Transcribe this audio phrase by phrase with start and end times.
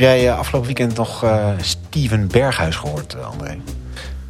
[0.00, 3.58] Heb jij uh, afgelopen weekend nog uh, Steven Berghuis gehoord, uh, André?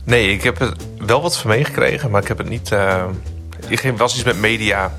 [0.05, 2.71] Nee, ik heb er wel wat van meegekregen, maar ik heb het niet...
[2.71, 4.93] Er was iets met media.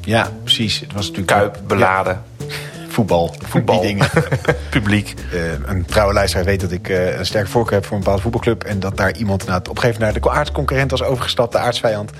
[0.00, 0.80] Ja, precies.
[0.80, 1.38] Het was natuurlijk...
[1.38, 2.22] Kuip, beladen.
[2.36, 2.44] Ja.
[2.88, 3.80] Voetbal, voetbal.
[3.80, 4.08] Die dingen.
[4.70, 5.14] Publiek.
[5.66, 8.62] een trouwe luisteraar weet dat ik een sterke voorkeur heb voor een bepaalde voetbalclub.
[8.64, 12.10] En dat daar iemand na het opgeven naar de aardsconcurrent was overgestapt, de aardsvijand.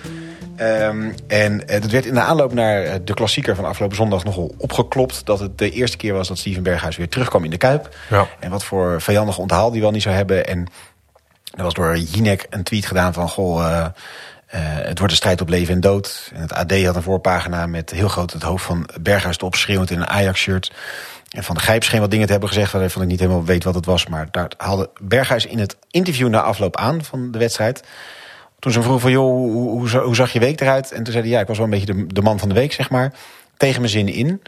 [0.60, 4.54] Um, en uh, dat werd in de aanloop naar de klassieker van afgelopen zondag nogal
[4.58, 5.26] opgeklopt.
[5.26, 7.96] Dat het de eerste keer was dat Steven Berghuis weer terugkwam in de Kuip.
[8.10, 8.26] Ja.
[8.38, 10.46] En wat voor vijandig onthaal die wel niet zou hebben.
[10.46, 10.66] En
[11.56, 13.28] er was door Jinek een tweet gedaan van...
[13.28, 13.86] Goh, uh,
[14.50, 16.30] het wordt een strijd op leven en dood.
[16.34, 19.90] En het AD had een voorpagina met heel groot het hoofd van Berghuis erop schreeuwend
[19.90, 20.72] in een Ajax-shirt.
[21.30, 22.72] En Van de Gijp scheen wat dingen te hebben gezegd...
[22.72, 24.06] waarvan ik niet helemaal weet wat het was.
[24.06, 27.82] Maar daar haalde Berghuis in het interview na afloop aan van de wedstrijd...
[28.60, 30.92] Toen ze vroeg van, joh, hoe, hoe, hoe, zag je week eruit?
[30.92, 32.54] En toen zei hij, ja, ik was wel een beetje de, de man van de
[32.54, 33.12] week, zeg maar.
[33.56, 34.42] Tegen mijn zin in.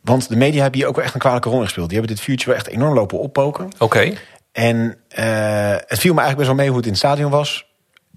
[0.00, 1.88] Want de media hebben hier ook wel echt een kwalijke rol in gespeeld.
[1.88, 3.64] Die hebben dit vuurtje wel echt enorm lopen oppoken.
[3.64, 3.84] Oké.
[3.84, 4.18] Okay.
[4.52, 4.76] En
[5.18, 7.72] uh, het viel me eigenlijk best wel mee hoe het in het stadion was.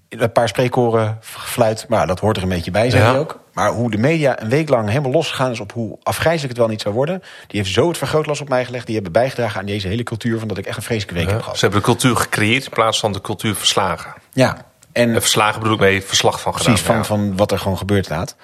[0.10, 3.10] Een paar spreekkoren, gefluit, maar dat hoort er een beetje bij, zei ja.
[3.10, 3.40] hij ook.
[3.54, 6.68] Maar hoe de media een week lang helemaal losgegaan is op hoe afgrijzelijk het wel
[6.68, 7.22] niet zou worden.
[7.48, 8.86] Die heeft zo het vergrootglas op mij gelegd.
[8.86, 11.32] Die hebben bijgedragen aan deze hele cultuur van dat ik echt een vreselijke week ja.
[11.32, 11.58] heb gehad.
[11.58, 14.14] Ze hebben de cultuur gecreëerd in plaats van de cultuur verslagen.
[14.34, 14.66] Ja,
[14.98, 16.68] en verslagen bedoel ik mee, verslag van gedaan.
[16.68, 17.04] Precies, van, ja.
[17.04, 18.36] van wat er gewoon gebeurd laat.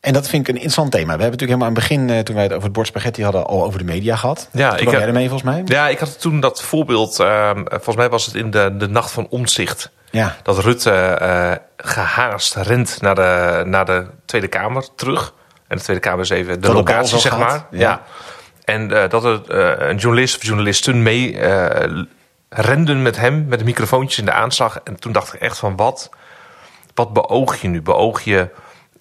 [0.00, 1.16] En dat vind ik een interessant thema.
[1.16, 3.46] We hebben natuurlijk helemaal aan het begin, toen wij het over het bord spaghetti hadden,
[3.46, 4.48] al over de media gehad.
[4.52, 5.62] Ja, toen ik had jij ermee volgens mij.
[5.64, 9.10] Ja, ik had toen dat voorbeeld, uh, volgens mij was het in de, de nacht
[9.10, 9.90] van omzicht.
[10.10, 10.36] Ja.
[10.42, 15.34] Dat Rutte uh, gehaast rent naar de, naar de Tweede Kamer terug.
[15.68, 17.40] En de Tweede Kamer is even de locatie, zeg gaat.
[17.40, 17.66] maar.
[17.70, 17.80] Ja.
[17.80, 18.02] ja.
[18.64, 19.50] En uh, dat er
[19.80, 21.38] een journalist of journalisten mee
[22.48, 24.80] renden met hem, met de microfoontjes in de aanslag.
[24.84, 26.10] En toen dacht ik echt van, wat,
[26.94, 27.82] wat beoog je nu?
[27.82, 28.48] Beoog je...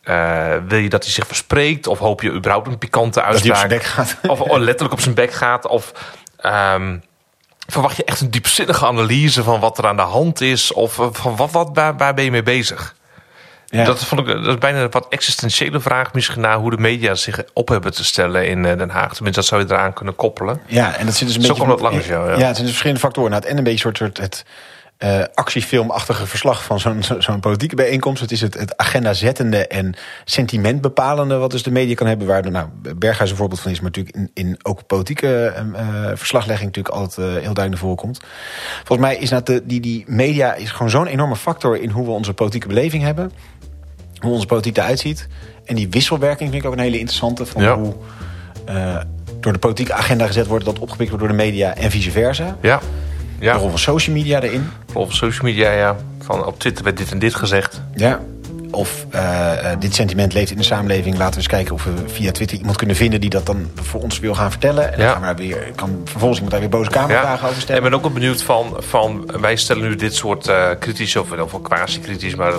[0.03, 1.87] Uh, wil je dat hij zich verspreekt?
[1.87, 3.69] Of hoop je überhaupt een pikante uitspraak?
[3.69, 4.29] Dat hij op zijn bek gaat.
[4.31, 5.67] Of oh, letterlijk op zijn bek gaat?
[5.67, 5.91] Of
[6.45, 7.03] um,
[7.67, 10.73] verwacht je echt een diepzinnige analyse van wat er aan de hand is?
[10.73, 12.95] Of uh, van wat, wat waar, waar ben je mee bezig?
[13.75, 13.85] Ja.
[13.85, 17.15] Dat, vond ik, dat is bijna een wat existentiële vraag misschien naar hoe de media
[17.15, 19.13] zich op hebben te stellen in Den Haag.
[19.13, 20.61] Tenminste, dat zou je eraan kunnen koppelen.
[20.65, 21.65] Ja, en dat zit dus een Zo beetje...
[21.65, 22.37] komt dat langs jou, ja.
[22.37, 22.45] ja.
[22.45, 23.29] het zijn dus verschillende factoren.
[23.29, 24.45] Nou, het en een beetje soort, soort het
[24.99, 28.21] uh, actiefilmachtige verslag van zo'n zo'n politieke bijeenkomst.
[28.21, 32.27] Het is het, het agenda zettende en sentiment bepalende wat dus de media kan hebben.
[32.27, 36.11] Waar de, nou, Berghuis een voorbeeld van is, maar natuurlijk in, in ook politieke uh,
[36.13, 38.19] verslaglegging natuurlijk altijd uh, heel duidelijk naar voren komt.
[38.83, 42.05] Volgens mij is dat de, die, die media is gewoon zo'n enorme factor in hoe
[42.05, 43.31] we onze politieke beleving hebben.
[44.25, 45.27] Hoe onze politiek eruit ziet.
[45.65, 47.45] En die wisselwerking vind ik ook een hele interessante.
[47.45, 47.77] Van ja.
[47.77, 47.93] hoe
[48.69, 48.97] uh,
[49.39, 52.57] door de politieke agenda gezet wordt, dat opgepikt wordt door de media en vice versa.
[52.61, 52.79] Ja.
[53.39, 53.53] Ja.
[53.53, 54.69] De rol van social media erin.
[54.93, 55.95] Of social media, ja.
[56.19, 57.81] Van op Twitter werd dit en dit gezegd.
[57.95, 58.19] Ja.
[58.75, 61.17] Of uh, uh, dit sentiment leeft in de samenleving.
[61.17, 63.21] Laten we eens kijken of we via Twitter iemand kunnen vinden...
[63.21, 64.93] die dat dan voor ons wil gaan vertellen.
[64.93, 67.49] En dan gaan we daar weer, kan vervolgens iemand daar weer boze kamervragen ja.
[67.49, 67.81] over stellen.
[67.81, 68.75] En ik ben ook wel benieuwd van...
[68.77, 71.21] van wij stellen nu dit soort uh, kritische...
[71.21, 72.53] of, of quasi-kritisch, maar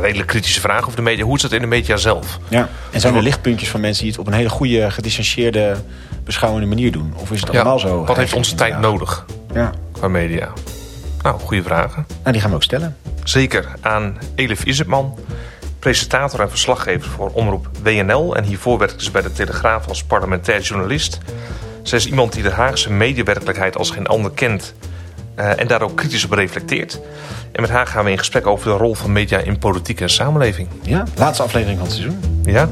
[0.00, 1.24] redelijk kritische vragen over de media.
[1.24, 2.38] Hoe is dat in de media zelf?
[2.48, 2.68] Ja.
[2.90, 5.76] En zijn er lichtpuntjes van mensen die het op een hele goede, gedistanceerde...
[6.24, 7.12] beschouwende manier doen?
[7.16, 7.54] Of is het ja.
[7.54, 8.04] allemaal zo?
[8.04, 9.24] Wat heeft onze tijd nodig?
[9.54, 9.72] Ja.
[9.92, 10.52] Qua media.
[11.28, 12.06] Nou, goede vragen.
[12.20, 12.96] Nou, die gaan we ook stellen.
[13.24, 15.18] Zeker aan Elif Izetman,
[15.78, 18.36] presentator en verslaggever voor Omroep WNL.
[18.36, 21.18] En hiervoor werkte ze bij de Telegraaf als parlementair journalist.
[21.82, 24.74] Zij is iemand die de Haagse mediawerkelijkheid als geen ander kent.
[25.38, 27.00] Uh, en daar ook kritisch op reflecteert.
[27.52, 30.10] En met haar gaan we in gesprek over de rol van media in politiek en
[30.10, 30.68] samenleving.
[30.82, 32.42] Ja, laatste aflevering van het seizoen.
[32.42, 32.68] Ja.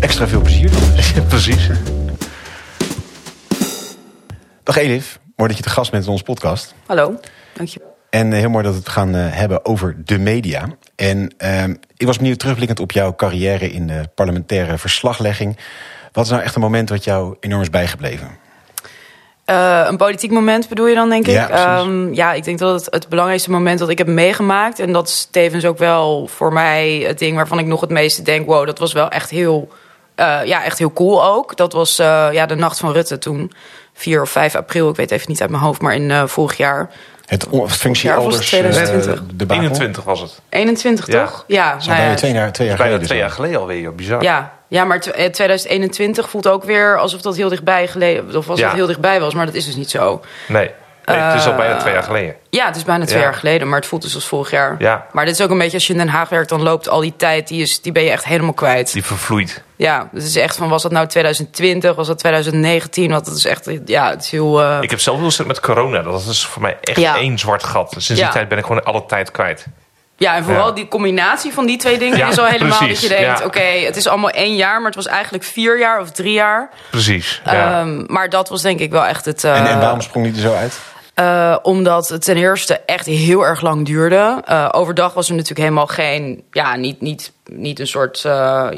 [0.00, 0.94] Extra veel plezier dan.
[0.94, 1.10] Dus.
[1.14, 1.70] Ja, precies.
[4.62, 6.74] Dag Elif, mooi dat je te gast bent in onze podcast.
[6.86, 7.20] Hallo,
[7.54, 7.95] dankjewel.
[8.16, 10.68] En heel mooi dat we het gaan uh, hebben over de media.
[10.94, 11.64] En uh,
[11.96, 15.56] ik was benieuwd terugblikkend op jouw carrière in de parlementaire verslaglegging.
[16.12, 18.28] Wat is nou echt een moment wat jou enorm is bijgebleven?
[19.46, 21.80] Uh, een politiek moment bedoel je dan, denk ja, ik?
[21.84, 24.78] Um, ja, ik denk dat het het belangrijkste moment dat ik heb meegemaakt...
[24.78, 28.22] en dat is tevens ook wel voor mij het ding waarvan ik nog het meeste
[28.22, 28.46] denk...
[28.46, 29.68] wow, dat was wel echt heel,
[30.16, 31.56] uh, ja, echt heel cool ook.
[31.56, 33.52] Dat was uh, ja, de nacht van Rutte toen,
[33.92, 34.88] 4 of 5 april.
[34.88, 36.90] Ik weet even niet uit mijn hoofd, maar in vorig jaar...
[37.26, 38.46] Het functieouders...
[38.46, 39.22] 2020.
[39.34, 40.40] de 21 was het.
[40.48, 41.24] 21, ja.
[41.24, 41.44] toch?
[41.46, 41.76] Ja.
[41.76, 43.06] Nou bijna twee jaar, twee jaar bijna geleden.
[43.08, 44.22] twee jaar geleden alweer, bizar.
[44.22, 48.54] Ja, ja, maar 2021 voelt ook weer alsof dat heel dichtbij geleden, of ja.
[48.54, 50.20] dat heel dichtbij was, maar dat is dus niet zo.
[50.48, 50.70] Nee,
[51.06, 52.34] nee het is al bijna twee jaar geleden.
[52.50, 53.24] Ja, het is bijna twee Ja.
[53.24, 54.76] jaar geleden, maar het voelt dus als vorig jaar.
[54.78, 55.06] Ja.
[55.12, 57.00] Maar dit is ook een beetje als je in Den Haag werkt, dan loopt al
[57.00, 58.92] die tijd, die, is, die ben je echt helemaal kwijt.
[58.92, 59.62] Die vervloeit.
[59.76, 63.10] Ja, dus het is echt van, was dat nou 2020, was dat 2019?
[63.10, 64.62] Want het is echt, ja, het is heel...
[64.62, 66.02] eh, Ik heb zelf heel sterk met corona.
[66.02, 67.16] Dat is voor mij echt Ja.
[67.16, 67.90] één zwart gat.
[67.98, 68.14] Sinds Ja.
[68.14, 69.66] die tijd ben ik gewoon alle tijd kwijt.
[70.18, 70.72] Ja, en vooral Ja.
[70.74, 73.38] die combinatie van die twee dingen Ja, is al helemaal precies, dat je denkt...
[73.38, 73.44] ja.
[73.44, 76.70] oké, het is allemaal één jaar, maar het was eigenlijk vier jaar of drie jaar.
[76.90, 77.40] Precies.
[77.44, 77.80] Ja.
[77.80, 79.44] Ehm, maar dat was denk ik wel echt het...
[79.44, 80.78] eh, En, en waarom sprong die er zo uit?
[81.16, 84.42] Eh, omdat het ten eerste echt heel erg lang duurde.
[84.44, 88.68] Eh, overdag was er natuurlijk helemaal geen, ja, niet, niet, niet een soort eh,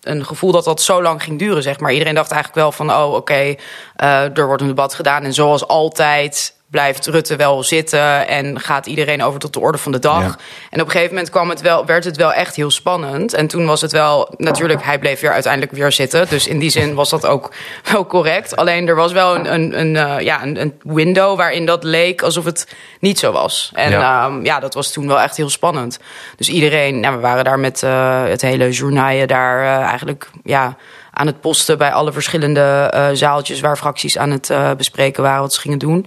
[0.00, 1.92] een gevoel dat dat zo lang ging duren, zeg maar.
[1.92, 3.54] Iedereen dacht eigenlijk wel van, oh, oké,
[3.96, 9.22] er wordt een debat gedaan en zoals altijd blijft Rutte wel zitten en gaat iedereen
[9.22, 10.22] over tot de orde van de dag.
[10.22, 10.36] Ja.
[10.70, 13.34] En op een gegeven moment kwam het wel, werd het wel echt heel spannend.
[13.34, 16.28] En toen was het wel, natuurlijk, hij bleef weer uiteindelijk weer zitten.
[16.28, 17.52] Dus in die zin was dat ook
[17.92, 18.56] wel correct.
[18.56, 22.22] Alleen er was wel een, een, een, eh, ja, een, een window waarin dat leek
[22.22, 23.70] alsof het niet zo was.
[23.74, 24.00] En Ja.
[24.00, 25.98] ja, ja dat was toen wel echt heel spannend.
[26.36, 30.76] Dus iedereen, nou, we waren daar met eh, het hele journaaien daar eh, eigenlijk, ja
[31.14, 35.60] aan het posten bij alle verschillende zaaltjes waar fracties aan het bespreken waren wat ze
[35.60, 36.06] gingen doen.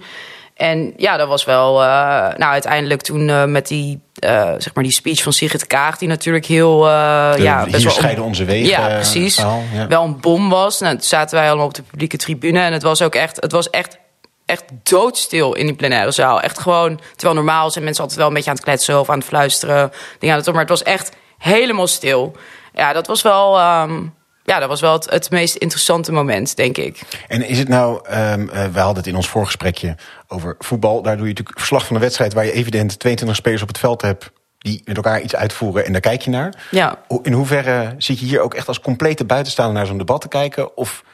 [0.56, 1.82] En ja, dat was wel.
[1.82, 1.88] eh,
[2.36, 6.08] nou, uiteindelijk toen eh, met die, eh, zeg maar die speech van Sigrid Kaag, die
[6.08, 6.80] natuurlijk heel.
[6.80, 8.68] De ja, hier best wel scheiden onze wegen.
[8.68, 9.34] Ja, precies.
[9.34, 9.86] verhaal, ja.
[9.86, 10.80] Wel een bom was.
[10.80, 12.60] Nou, toen zaten wij allemaal op de publieke tribune.
[12.60, 13.36] En het was ook echt.
[13.40, 13.98] Het was echt.
[14.46, 16.40] Echt doodstil in die plenaire zaal.
[16.40, 17.00] Echt gewoon.
[17.16, 19.92] Terwijl normaal zijn mensen altijd wel een beetje aan het kletsen of aan het fluisteren.
[20.18, 20.52] Dingen aan het doen.
[20.54, 22.36] Maar het was echt helemaal stil.
[22.74, 23.58] Ja, dat was wel.
[23.58, 24.02] ehm,
[24.46, 27.00] ja, dat was wel het, het meest interessante moment, denk ik.
[27.28, 29.96] En is het nou, ehm eh, we hadden het in ons voorgesprekje
[30.28, 31.02] over voetbal.
[31.02, 33.78] Daar doe je natuurlijk verslag van een wedstrijd waar je evident 22 spelers op het
[33.78, 36.66] veld hebt die met elkaar iets uitvoeren en daar kijk je naar.
[36.70, 36.98] Ja.
[37.22, 40.76] In hoeverre zit je hier ook echt als complete buitenstaander naar zo'n debat te kijken?
[40.76, 41.04] Of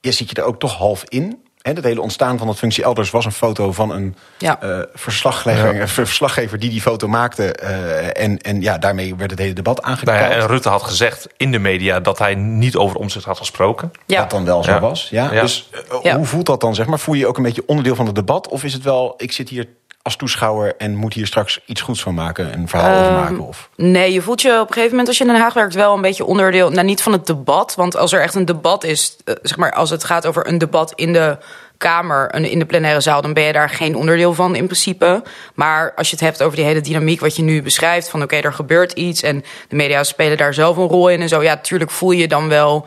[0.00, 1.42] ja, zit je er ook toch half in?
[1.58, 4.60] Hè, het hele ontstaan van dat functie elders was een foto van een Ja.
[4.60, 7.52] eh, verslaggever, verslaggever die die foto maakte.
[7.52, 10.34] eh, en, en ja, daarmee werd het hele debat Nou aangekijkt.
[10.34, 13.90] ja, en Rutte had gezegd in de media dat hij niet over omzicht had gesproken.
[14.06, 14.20] Ja.
[14.20, 14.80] Dat dan wel zo Ja.
[14.80, 15.08] was.
[15.10, 15.32] Ja?
[15.32, 15.40] Ja.
[15.40, 16.16] Dus eh, Ja.
[16.16, 16.74] hoe voelt dat dan?
[16.74, 16.98] Zeg maar?
[16.98, 18.48] Voel je je ook een beetje onderdeel van het debat?
[18.48, 19.66] Of is het wel, ik zit hier
[20.08, 23.40] als toeschouwer en moet hier straks iets goeds van maken, een verhaal over Ehm, maken?
[23.40, 23.68] Of...
[23.76, 25.94] Nee, je voelt je op een gegeven moment als je in Den Haag werkt wel
[25.94, 29.16] een beetje onderdeel, nou niet van het debat, want als er echt een debat is,
[29.24, 31.38] eh, zeg maar als het gaat over een debat in de
[31.78, 35.22] Kamer, in de plenaire zaal, dan ben je daar geen onderdeel van in principe.
[35.54, 38.36] Maar als je het hebt over die hele dynamiek wat je nu beschrijft, van oké,
[38.36, 41.54] er gebeurt iets en de media spelen daar zelf een rol in en zo, ja,
[41.54, 42.86] natuurlijk voel je dan wel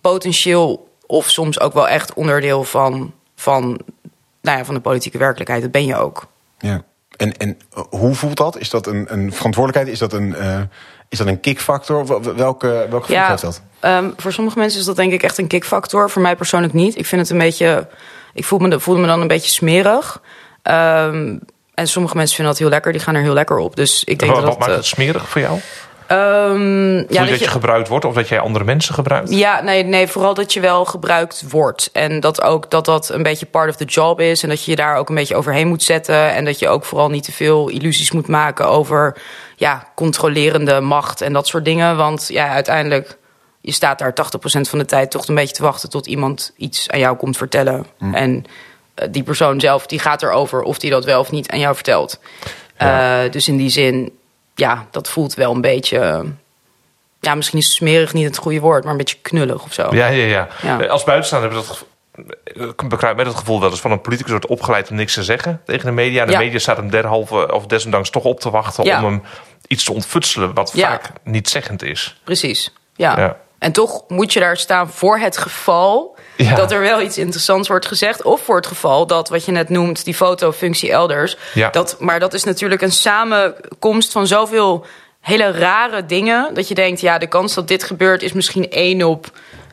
[0.00, 3.80] potentieel of soms ook wel echt onderdeel van, van,
[4.40, 5.62] nou ja, van de politieke werkelijkheid.
[5.62, 6.26] Dat ben je ook.
[6.62, 6.82] Ja.
[7.16, 8.58] En, en eh, hoe voelt dat?
[8.58, 9.88] Is dat een, een verantwoordelijkheid?
[9.88, 10.60] Is dat een, eh,
[11.08, 12.06] is dat een kickfactor?
[12.06, 13.62] Wel- Welke, welke gevoel heeft dat?
[13.80, 16.10] ehm, voor sommige mensen is dat denk ik echt een kickfactor.
[16.10, 16.98] Voor mij persoonlijk niet.
[16.98, 17.88] Ik vind het een beetje.
[18.34, 20.22] Ik voel me, voelde me dan een beetje smerig.
[20.62, 21.38] Ehm,
[21.74, 22.92] en sommige mensen vinden dat heel lekker.
[22.92, 23.76] Die gaan er heel lekker op.
[23.76, 24.68] Dus ik denk Wat, dat wat dat.
[24.68, 25.58] maakt het smerig voor jou?
[26.12, 29.30] Voel ja, dat je gebruikt wordt of dat jij andere mensen gebruikt?
[29.30, 31.90] Ja, nee, nee, vooral dat je wel gebruikt wordt.
[31.92, 34.42] En dat ook dat dat een beetje part of the job is.
[34.42, 36.32] En dat je je daar ook een beetje overheen moet zetten.
[36.32, 39.16] En dat je ook vooral niet te veel illusies moet maken over
[39.56, 41.96] ja, controlerende macht en dat soort dingen.
[41.96, 43.18] Want ja, uiteindelijk,
[43.60, 44.14] je staat daar 80%
[44.60, 47.86] van de tijd toch een beetje te wachten tot iemand iets aan jou komt vertellen.
[48.12, 48.44] En
[48.94, 51.74] eh, die persoon zelf, die gaat erover of die dat wel of niet aan jou
[51.74, 52.20] vertelt.
[52.78, 53.24] Ja.
[53.24, 54.12] Eh, dus in die zin,
[54.62, 56.24] ja, dat voelt wel een beetje
[57.20, 59.88] ja, misschien is smerig niet het goede woord, maar een beetje knullig of zo.
[59.90, 60.48] Ja, ja, ja.
[60.62, 60.80] Ja.
[60.80, 61.66] Eh, Als buitenstaander heb ik
[62.76, 65.22] dat bekruip met het gevoel wel eens van een politicus wordt opgeleid om niks te
[65.22, 66.24] zeggen tegen de media.
[66.24, 66.38] De Ja.
[66.38, 68.98] media staat hem derhalve of desondanks toch op te wachten Ja.
[68.98, 69.22] om hem
[69.66, 70.88] iets te ontfutselen wat Ja.
[70.88, 72.20] vaak niet zeggend is.
[72.24, 72.72] Precies.
[72.96, 73.18] Ja.
[73.18, 73.36] Ja.
[73.58, 76.54] En toch moet je daar staan voor het geval Ja.
[76.54, 78.22] dat er wel iets interessants wordt gezegd.
[78.22, 81.36] Of voor het geval dat, wat je net noemt, die fotofunctie elders.
[81.54, 81.70] Ja.
[81.70, 84.86] Dat, maar dat is natuurlijk een samenkomst van zoveel
[85.20, 86.54] hele rare dingen.
[86.54, 89.26] Dat je denkt, ja, de kans dat dit gebeurt is misschien één op,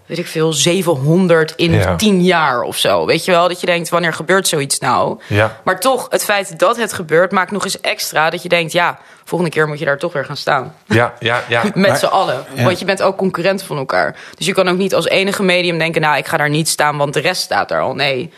[0.10, 1.96] weet ik veel, 700 in Ja.
[1.96, 3.06] 10 jaar of zo.
[3.06, 5.20] Weet je wel, dat je denkt, wanneer gebeurt zoiets nou?
[5.28, 5.58] Ja.
[5.64, 9.00] Maar toch, het feit dat het gebeurt maakt nog eens extra dat je denkt, ja,
[9.26, 10.76] volgende keer moet je daar toch weer gaan staan.
[10.86, 11.64] Ja, ja, ja.
[11.74, 12.44] Met z'n allen.
[12.54, 12.64] ja.
[12.64, 14.16] Want je bent ook concurrent van elkaar.
[14.38, 16.02] Dus je kan ook niet als enige medium denken...
[16.02, 17.96] nou, ik ga daar niet staan, want de rest staat daar al.
[17.96, 18.32] Nee,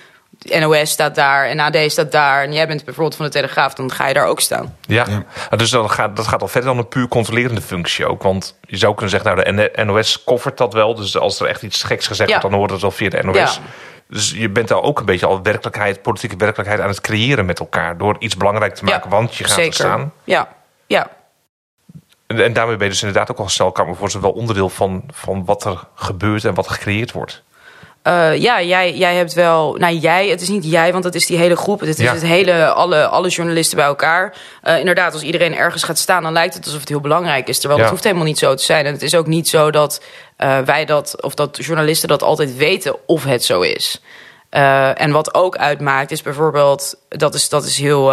[0.59, 2.43] NOS staat daar en AD staat daar...
[2.43, 4.75] en jij bent bijvoorbeeld van de Telegraaf, dan ga je daar ook staan.
[4.81, 5.05] Ja,
[5.49, 8.23] Ah, dus dan gaat, dat gaat al verder dan een puur controlerende functie ook.
[8.23, 10.95] Want je zou kunnen zeggen, nou, de NOS koffert dat wel.
[10.95, 12.35] Dus als er echt iets geks gezegd Ja.
[12.35, 13.35] wordt, dan hoort het wel via de NOS.
[13.35, 13.49] Ja.
[14.07, 17.59] Dus je bent daar ook een beetje al werkelijkheid, politieke werkelijkheid aan het creëren met
[17.59, 17.97] elkaar.
[17.97, 19.67] Door iets belangrijk te maken, Ja, want je gaat Zeker.
[19.69, 20.13] er staan.
[20.23, 20.47] Ja,
[20.87, 21.07] ja.
[22.27, 24.69] En, en daarmee ben je dus inderdaad ook al snel, kan me voorstellen, wel onderdeel
[24.69, 27.43] van, van wat er gebeurt en wat er gecreëerd wordt.
[28.01, 29.75] Eh, ja, jij, jij hebt wel.
[29.79, 31.79] Nou, jij, het is niet jij, want het is die hele groep.
[31.79, 32.13] Het is Ja.
[32.13, 34.35] het hele, alle, alle journalisten bij elkaar.
[34.61, 37.55] Eh, inderdaad, als iedereen ergens gaat staan, dan lijkt het alsof het heel belangrijk is.
[37.59, 37.81] Terwijl Ja.
[37.85, 38.85] het hoeft helemaal niet zo te zijn.
[38.85, 40.03] En het is ook niet zo dat
[40.37, 44.01] eh, wij dat, of dat journalisten dat altijd weten of het zo is.
[44.49, 48.11] En wat ook uitmaakt, is bijvoorbeeld, dat is, dat is heel.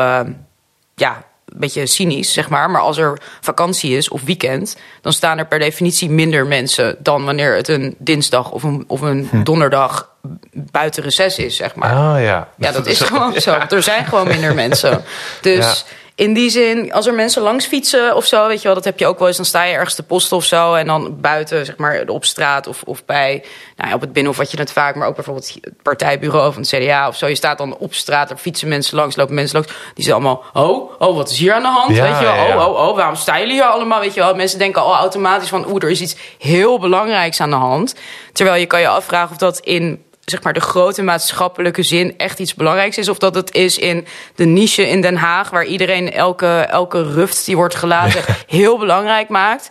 [0.95, 1.25] ja,
[1.59, 2.71] beetje cynisch, zeg maar.
[2.71, 7.25] Maar als er vakantie is of weekend, dan staan er per definitie minder mensen dan
[7.25, 9.43] wanneer het een dinsdag of een, of een Hm.
[9.43, 10.09] donderdag
[10.53, 11.93] buiten reces is, zeg maar.
[11.93, 12.49] Ah ja.
[12.57, 13.59] Ja, dat is gewoon zo.
[13.69, 15.05] Er zijn gewoon minder mensen.
[15.41, 15.75] Dus Ja.
[16.19, 18.99] In die zin, als er mensen langs fietsen of zo, weet je wel, dat heb
[18.99, 19.37] je ook wel eens.
[19.37, 20.75] Dan sta je ergens te posten of zo.
[20.75, 23.45] En dan buiten, zeg maar, op straat of, of bij,
[23.77, 24.95] nou ja, op het binnenhof had je het vaak.
[24.95, 27.27] Maar ook bijvoorbeeld het partijbureau van het CDA of zo.
[27.27, 29.75] Je staat dan op straat, er fietsen mensen langs, lopen mensen langs.
[29.95, 31.97] Die zijn allemaal, oh, oh, wat is hier aan de hand?
[31.97, 32.67] Ja, weet je wel, ja, ja.
[32.67, 34.01] oh, oh, oh, waarom staan jullie hier allemaal?
[34.01, 37.51] Weet je wel, mensen denken al automatisch van, oeh, er is iets heel belangrijks aan
[37.51, 37.95] de hand.
[38.33, 42.39] Terwijl je kan je afvragen of dat in zeg maar de grote maatschappelijke zin echt
[42.39, 43.09] iets belangrijks is.
[43.09, 47.45] Of dat het is in de niche in Den Haag, waar iedereen elke, elke ruft
[47.45, 49.71] die wordt gelaten heel belangrijk maakt.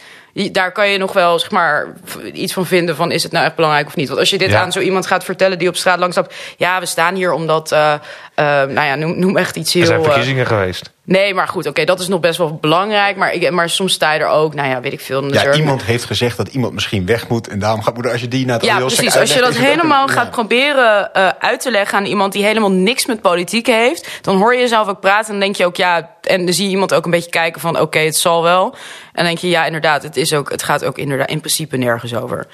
[0.52, 1.94] Daar kan je nog wel zeg maar,
[2.34, 4.08] iets van vinden van is het nou echt belangrijk of niet.
[4.08, 4.62] Want als je dit Ja.
[4.62, 6.18] aan zo iemand gaat vertellen die op straat langs
[6.58, 7.94] ja, we staan hier omdat, eh,
[8.38, 9.82] eh, nou ja, noem, noem echt iets heel...
[9.82, 10.92] Er zijn eh, verkiezingen geweest.
[11.04, 13.16] nee, maar goed, oké, dat is nog best wel belangrijk.
[13.18, 15.34] Maar, ik, maar soms sta je er ook, nou ja, weet ik veel.
[15.34, 17.48] Ja, iemand heeft gezegd dat iemand misschien weg moet.
[17.48, 19.18] En daarom gaat moeder, als je die na het Ja, precies.
[19.18, 20.30] Als je dat helemaal een- gaat ja.
[20.32, 24.54] proberen eh, uit te leggen aan iemand die helemaal niks met politiek heeft, dan hoor
[24.54, 27.06] je jezelf ook praten en denk je ook ja, en dan zie je iemand ook
[27.06, 28.66] een beetje kijken van oké, het zal wel.
[28.74, 31.78] En dan denk je ja, inderdaad, het is ook, het gaat ook inderdaad in principe
[31.78, 32.48] nergens over.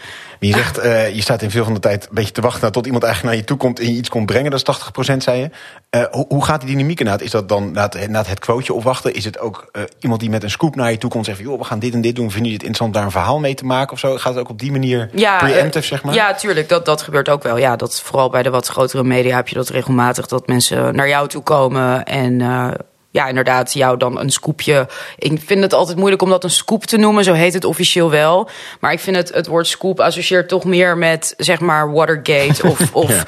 [0.50, 2.72] Maar je zegt, eh, je staat in veel van de tijd een beetje te wachten
[2.72, 4.52] tot iemand eigenlijk naar je toe komt en je iets komt brengen.
[4.52, 5.50] Dat is 80% zei je.
[5.90, 7.26] Eh, hoe, hoe gaat die dynamiek inderdaad?
[7.26, 9.14] Is dat dan na het, na het quoteje opwachten?
[9.14, 11.48] Is het ook eh, iemand die met een scoop naar je toe komt en zegt,
[11.48, 12.32] joh, we gaan dit en dit doen.
[12.32, 14.18] Vinden jullie het interessant daar een verhaal mee te maken of zo?
[14.18, 16.14] Gaat het ook op die manier Ja, preemptive, eh, zeg maar?
[16.14, 16.70] Ja, tuurlijk.
[16.70, 17.58] Dat, dat gebeurt ook wel.
[17.58, 20.28] Ja, dat, vooral bij de wat grotere media heb je dat regelmatig.
[20.28, 22.72] Dat mensen naar jou toe komen en eh,
[23.14, 24.88] ja, inderdaad, jou dan een scoopje.
[25.18, 27.24] Ik vind het altijd moeilijk om dat een scoop te noemen.
[27.24, 28.50] Zo heet het officieel wel.
[28.80, 32.80] Maar ik vind het, het woord scoop associeert toch meer met zeg maar Watergate of,
[33.04, 33.24] of Ja.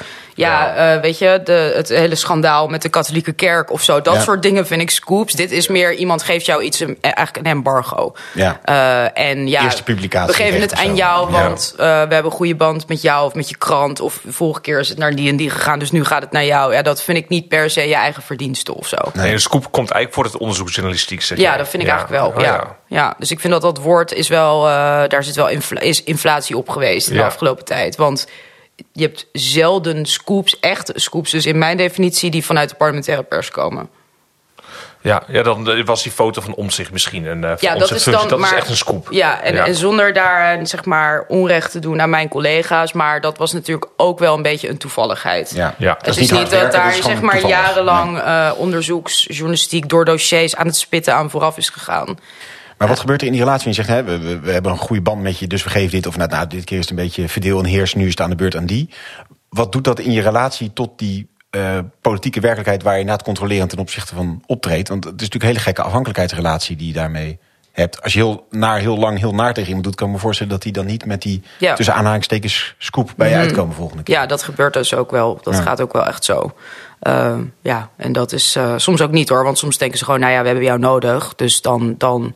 [0.74, 4.00] ja, eh, weet je, de, het hele schandaal met de katholieke kerk of zo.
[4.00, 4.20] Dat Ja.
[4.20, 5.32] soort dingen vind ik scoops.
[5.32, 8.12] Dit is meer iemand geeft jou iets, een- eigenlijk een embargo.
[8.34, 8.60] Ja.
[8.64, 11.42] Eh, en ja, Eerste publicatie we geven het aan jou, Ja.
[11.42, 14.00] want uh, we hebben een goede band met jou of met je krant.
[14.00, 16.44] Of vorige keer is het naar die en die gegaan, dus nu gaat het naar
[16.44, 16.72] jou.
[16.74, 18.96] Ja, dat vind ik niet per se je eigen verdienste of zo.
[19.14, 21.22] Nee, de scoop komt eigenlijk voor het onderzoeksjournalistiek.
[21.22, 22.32] Zeg Ja, dat vind ik eigenlijk wel.
[22.36, 22.76] Oh, ja.
[22.86, 23.14] Ja.
[23.18, 24.72] dus ik vind dat dat woord is wel, eh,
[25.08, 27.96] daar zit wel infla- is inflatie op geweest in de afgelopen tijd.
[27.96, 28.26] Want
[28.92, 33.50] je hebt zelden scoops, echte scoops, dus in mijn definitie, die vanuit de parlementaire pers
[33.50, 33.88] komen.
[35.00, 38.04] Ja, ja, dan eh, was die foto van Omzicht misschien een uh, Ja, dat is
[38.04, 39.08] dan dat maar, is echt een scoop.
[39.10, 43.20] Ja, en, en zonder daar eh, zeg maar onrecht te doen aan mijn collega's, maar
[43.20, 45.52] dat was natuurlijk ook wel een beetje een toevalligheid.
[45.54, 45.74] Ja.
[45.78, 45.92] Ja.
[45.92, 47.56] Dat Het is is niet dat werken, daar dat zeg maar toevallig.
[47.56, 52.18] jarenlang eh, onderzoeksjournalistiek door dossiers aan het spitten aan vooraf is gegaan.
[52.78, 53.68] Maar wat gebeurt er in die relatie?
[53.68, 55.90] Je zegt, hè, we, we, we hebben een goede band met je, dus we geven
[55.90, 56.06] dit.
[56.06, 58.20] Of nou, nou, dit keer is het een beetje verdeel en heers, nu is het
[58.20, 58.90] aan de beurt aan die.
[59.48, 63.22] Wat doet dat in je relatie tot die uh, politieke werkelijkheid waar je na het
[63.22, 64.88] controleren ten opzichte van optreedt?
[64.88, 67.38] Want het is natuurlijk een hele gekke afhankelijkheidsrelatie die je daarmee
[67.72, 68.02] hebt.
[68.02, 70.52] Als je heel naar, heel lang, heel naar tegen iemand doet, kan ik me voorstellen
[70.52, 71.74] dat hij dan niet met die Ja.
[71.74, 73.44] tussen aanhalingstekens scoop bij je Mhm.
[73.44, 74.14] uitkomen volgende keer.
[74.14, 75.38] Ja, dat gebeurt dus ook wel.
[75.42, 75.62] Dat Ja.
[75.62, 76.54] gaat ook wel echt zo.
[77.02, 79.44] Uh, ja, en dat is uh, soms ook niet hoor.
[79.44, 81.34] Want soms denken ze gewoon, nou ja, we hebben jou nodig.
[81.34, 82.34] Dus dan, dan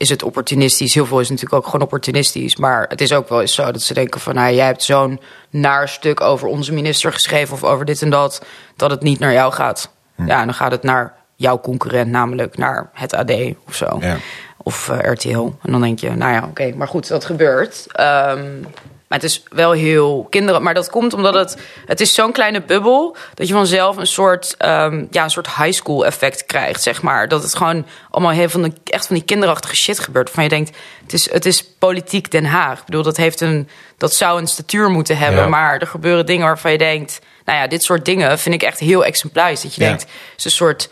[0.00, 0.94] is het opportunistisch.
[0.94, 2.56] Heel veel is natuurlijk ook gewoon opportunistisch.
[2.56, 4.34] Maar het is ook wel eens zo dat ze denken van...
[4.34, 7.54] nou, jij hebt zo'n naar stuk over onze minister geschreven...
[7.54, 8.44] of over dit en dat,
[8.76, 9.90] dat het niet naar jou gaat.
[10.14, 10.26] Hm.
[10.26, 13.32] Ja, en dan gaat het naar jouw concurrent, namelijk naar het AD
[13.66, 13.98] of zo.
[14.00, 14.16] Ja.
[14.56, 15.50] Of uh, RTL.
[15.62, 17.86] En dan denk je, nou ja, oké, maar goed, dat gebeurt.
[18.00, 18.66] Um,
[19.10, 20.62] maar het is wel heel kinderen.
[20.62, 21.56] Maar dat komt omdat het.
[21.86, 23.16] Het is zo'n kleine bubbel.
[23.34, 24.54] dat je vanzelf een soort.
[24.58, 27.28] Um, ja, een soort high school effect krijgt, zeg maar.
[27.28, 30.26] Dat het gewoon allemaal heel van de, echt van die kinderachtige shit gebeurt.
[30.26, 30.76] Waarvan je denkt.
[31.02, 32.78] Het is, het is politiek Den Haag.
[32.78, 35.42] Ik bedoel, dat, heeft een, dat zou een statuur moeten hebben.
[35.42, 35.48] Ja.
[35.48, 37.20] Maar er gebeuren dingen waarvan je denkt.
[37.44, 39.62] Nou ja, dit soort dingen vind ik echt heel exemplarisch.
[39.62, 39.88] Dat je Ja.
[39.88, 40.02] denkt.
[40.02, 40.90] Het is een soort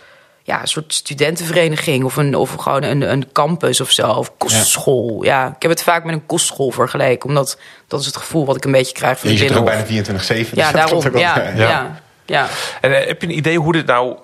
[0.48, 4.08] ja, een soort studentenvereniging of, een, of gewoon een, een campus of zo.
[4.08, 5.22] Of kostschool.
[5.22, 5.46] Ja.
[5.46, 7.28] ik heb het vaak met een kostschool vergeleken.
[7.28, 9.58] Omdat dat is het gevoel wat ik een beetje krijg van je de zit er
[9.58, 9.86] ook bijna 24-7.
[9.86, 11.18] dus Ja, daarom.
[11.18, 11.52] Ja, ja.
[11.54, 12.00] Ja.
[12.26, 12.46] ja.
[12.80, 14.16] En eh, heb je een idee hoe dit nou...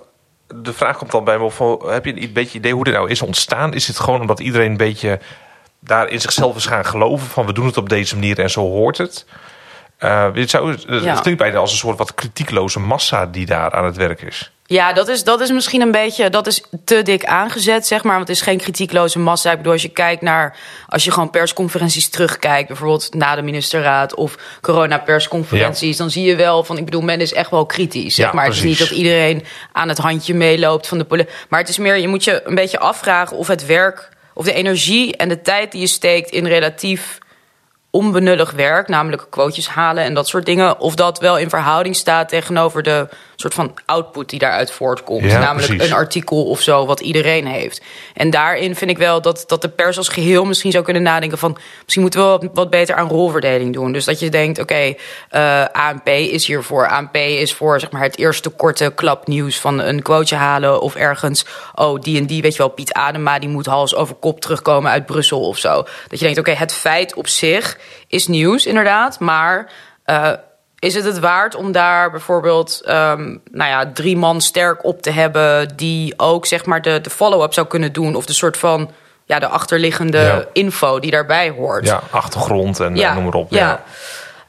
[0.55, 1.83] De vraag komt dan bij me van...
[1.87, 3.75] Heb je een beetje idee hoe dit nou is ontstaan?
[3.75, 5.19] Is het gewoon omdat iedereen een beetje
[5.79, 7.27] daar in zichzelf is gaan geloven...
[7.27, 9.27] van we doen het op deze manier en zo hoort het?
[10.01, 11.21] Uh, het, zou, het Ja.
[11.21, 14.54] klinkt bijna als een soort wat kritiekloze massa die daar aan het werk is.
[14.67, 18.15] Ja, dat is, dat is misschien een beetje, dat is te dik aangezet, zeg maar.
[18.15, 19.51] Want het is geen kritiekloze massa.
[19.51, 20.57] Ik bedoel, als je kijkt naar,
[20.89, 26.65] als je gewoon persconferenties terugkijkt, bijvoorbeeld na de ministerraad of corona-persconferenties, dan zie je wel
[26.65, 28.45] van, ik bedoel, men is echt wel kritisch, zeg Ja, maar.
[28.45, 31.33] Het is niet dat iedereen aan het handje meeloopt van de politie.
[31.49, 34.53] Maar het is meer, je moet je een beetje afvragen of het werk, of de
[34.53, 37.19] energie en de tijd die je steekt in relatief
[37.91, 42.29] onbenullig werk, namelijk quotejes halen en dat soort dingen, of dat wel in verhouding staat
[42.29, 45.31] tegenover de soort van output die daaruit voortkomt.
[45.31, 45.91] Ja, Namelijk precies.
[45.91, 47.83] een artikel of zo wat iedereen heeft.
[48.15, 51.39] En daarin vind ik wel dat, dat de pers als geheel misschien zou kunnen nadenken
[51.39, 51.57] van...
[51.83, 53.93] misschien moeten we wat, wat beter aan rolverdeling doen.
[53.93, 54.95] Dus dat je denkt, oké,
[55.31, 56.89] eh, ANP is hiervoor.
[56.89, 60.81] ANP is voor zeg maar, het eerste korte klapnieuws van een quoteje halen...
[60.81, 63.39] of ergens, oh, die en die, weet je wel, Piet Adema...
[63.39, 65.75] die moet hals over kop terugkomen uit Brussel of zo.
[66.09, 69.21] Dat je denkt, oké, het feit op zich is nieuws inderdaad...
[69.21, 69.73] maar
[70.05, 70.33] eh,
[70.85, 75.11] is het het waard om daar bijvoorbeeld ehm, nou ja, drie man sterk op te
[75.11, 75.77] hebben...
[75.77, 78.15] die ook zeg maar de, de follow-up zou kunnen doen...
[78.15, 78.91] of de soort van
[79.25, 80.45] ja, de achterliggende Ja.
[80.53, 81.87] info die daarbij hoort.
[81.87, 83.51] Ja, achtergrond en eh, noem maar op.
[83.51, 83.83] Ja.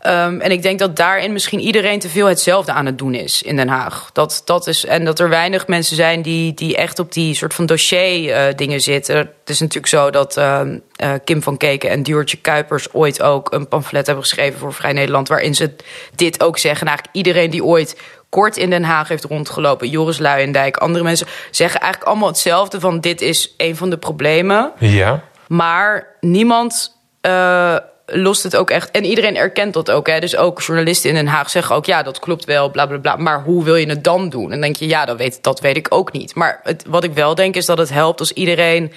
[0.05, 3.41] Ehm, en ik denk dat daarin misschien iedereen te veel hetzelfde aan het doen is
[3.41, 4.09] in Den Haag.
[4.13, 7.53] Dat, dat is, en dat er weinig mensen zijn die, die echt op die soort
[7.53, 9.17] van dossier eh, dingen zitten.
[9.17, 13.53] Het is natuurlijk zo dat ehm, eh, Kim van Keken en Duurtje Kuipers ooit ook
[13.53, 15.27] een pamflet hebben geschreven voor Vrij Nederland.
[15.27, 15.75] Waarin ze
[16.15, 16.81] dit ook zeggen.
[16.81, 21.27] En eigenlijk iedereen die ooit kort in Den Haag heeft rondgelopen, Joris Luijendijk, andere mensen,
[21.51, 24.71] zeggen eigenlijk allemaal hetzelfde: van dit is een van de problemen.
[24.79, 25.23] Ja.
[25.47, 28.91] Maar niemand eh, lost het ook echt.
[28.91, 30.07] En iedereen erkent dat ook.
[30.07, 30.19] Hè?
[30.19, 31.85] Dus ook journalisten in Den Haag zeggen ook...
[31.85, 33.15] ja, dat klopt wel, bla, bla, bla.
[33.15, 34.43] Maar hoe wil je het dan doen?
[34.43, 36.35] En dan denk je, ja, dat weet, dat weet ik ook niet.
[36.35, 38.91] Maar het, wat ik wel denk is dat het helpt als iedereen...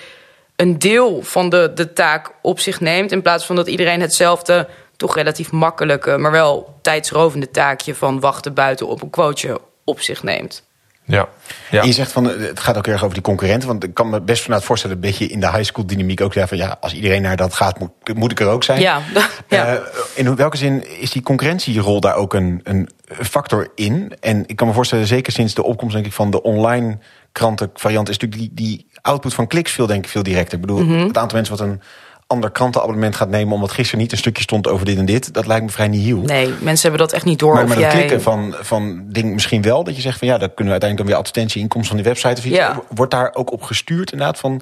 [0.57, 3.13] een deel van de, de taak op zich neemt...
[3.13, 4.69] in plaats van dat iedereen hetzelfde...
[4.97, 7.95] toch relatief makkelijke, maar wel tijdsrovende taakje...
[7.95, 10.68] van wachten buiten op een quoteje op zich neemt.
[11.09, 11.29] Ja.
[11.71, 11.81] ja.
[11.81, 13.69] En je zegt van, eh, het gaat ook erg over die concurrenten.
[13.69, 16.33] Want ik kan me best vanuit voorstellen, een beetje in de high school dynamiek ook
[16.33, 18.81] zeggen van ja, als iedereen naar dat gaat, moet, moet ik er ook zijn.
[18.81, 19.01] Ja,
[19.49, 19.67] ja.
[19.67, 19.81] Eh,
[20.15, 24.13] in welke zin is die concurrentierol daar ook een, een factor in?
[24.21, 26.99] En ik kan me voorstellen, zeker sinds de opkomst denk ik, van de online
[27.33, 30.55] krantenvariant, is natuurlijk die, die output van kliks veel, denk ik, veel directer.
[30.55, 31.07] Ik bedoel, Mhm.
[31.07, 31.81] het aantal mensen wat een
[32.29, 35.47] ander krantenabonnement gaat nemen, omdat gisteren niet een stukje stond over dit en dit, dat
[35.47, 36.19] lijkt me vrij nihil.
[36.19, 37.55] Nee, mensen hebben dat echt niet door.
[37.55, 37.91] Maar met het jij...
[37.95, 39.85] klikken van, van ding misschien wel.
[39.85, 42.41] Dat je zegt van ja, dan kunnen we uiteindelijk dan weer advertentie-inkomsten van die website
[42.41, 42.57] of iets.
[42.57, 42.83] Ja.
[42.95, 44.61] Wordt daar ook op gestuurd inderdaad van...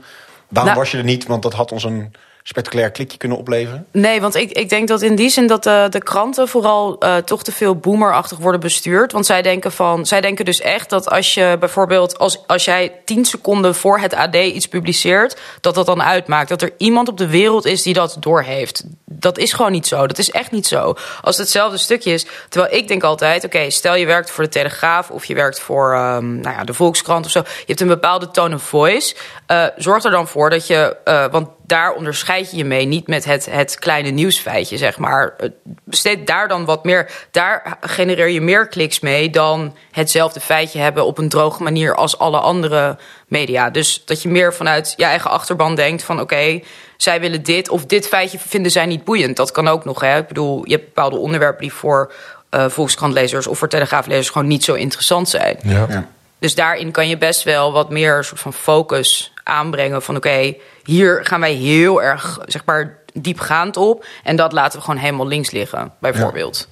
[0.49, 1.27] waarom Nou- was je er niet?
[1.27, 2.13] Want dat had ons een
[2.49, 3.87] spectaculair klikje kunnen opleveren.
[3.93, 7.17] Nee, want ik, ik denk dat in die zin dat de, de kranten vooral eh,
[7.17, 9.13] toch te veel boomerachtig worden bestuurd.
[9.13, 12.93] Want zij denken, van, zij denken dus echt dat als je bijvoorbeeld, als, als jij
[13.05, 16.49] tien seconden voor het AD iets publiceert, dat dat dan uitmaakt.
[16.49, 18.85] Dat er iemand op de wereld is die dat doorheeft.
[19.05, 20.07] Dat is gewoon niet zo.
[20.07, 20.95] Dat is echt niet zo.
[21.21, 22.27] Als het hetzelfde stukje is.
[22.49, 25.93] Terwijl ik denk altijd, oké, stel je werkt voor de Telegraaf of je werkt voor
[25.93, 27.41] ehm, nou ja, de Volkskrant of zo.
[27.41, 29.15] Je hebt een bepaalde tone of voice.
[29.47, 32.87] Eh, zorg er dan voor dat je, eh, want daar onderscheid je je mee.
[32.87, 35.35] Niet met het, het kleine nieuwsfeitje, zeg maar.
[35.39, 35.49] Eh,
[35.85, 37.27] Besteed daar dan wat meer.
[37.31, 42.19] Daar genereer je meer kliks mee dan hetzelfde feitje hebben op een droge manier als
[42.19, 42.99] alle andere
[43.29, 43.71] media.
[43.71, 46.61] Dus dat je meer vanuit je eigen achterban denkt van oké,
[46.97, 49.37] zij willen dit of dit feitje vinden zij niet boeiend.
[49.37, 50.01] Dat kan ook nog.
[50.01, 50.19] Hè?
[50.19, 52.13] Ik bedoel, je hebt bepaalde onderwerpen die voor
[52.51, 55.59] eh Volkskrantlezers of voor Telegraaflezers gewoon niet zo interessant zijn.
[55.63, 55.87] Ja.
[55.89, 56.09] Ja.
[56.39, 60.03] Dus daarin kan je best wel wat meer soort van focus aanbrengen.
[60.03, 64.07] Van oké, hier gaan wij heel erg, zeg maar, diepgaand op.
[64.23, 66.69] En dat laten we gewoon helemaal links liggen, bijvoorbeeld.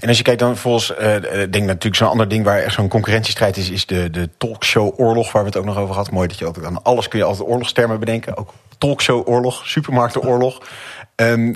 [0.00, 1.14] En als je kijkt dan volgens, eh,
[1.50, 5.32] denk natuurlijk zo'n ander ding waar echt zo'n concurrentiestrijd is, is de, de talkshow oorlog
[5.32, 6.14] waar we het ook nog over hadden.
[6.14, 8.36] Mooi dat je altijd aan alles kun je altijd oorlogstermen bedenken.
[8.36, 10.62] Ook talkshow oorlog, supermarktenoorlog.
[11.14, 11.52] Ehm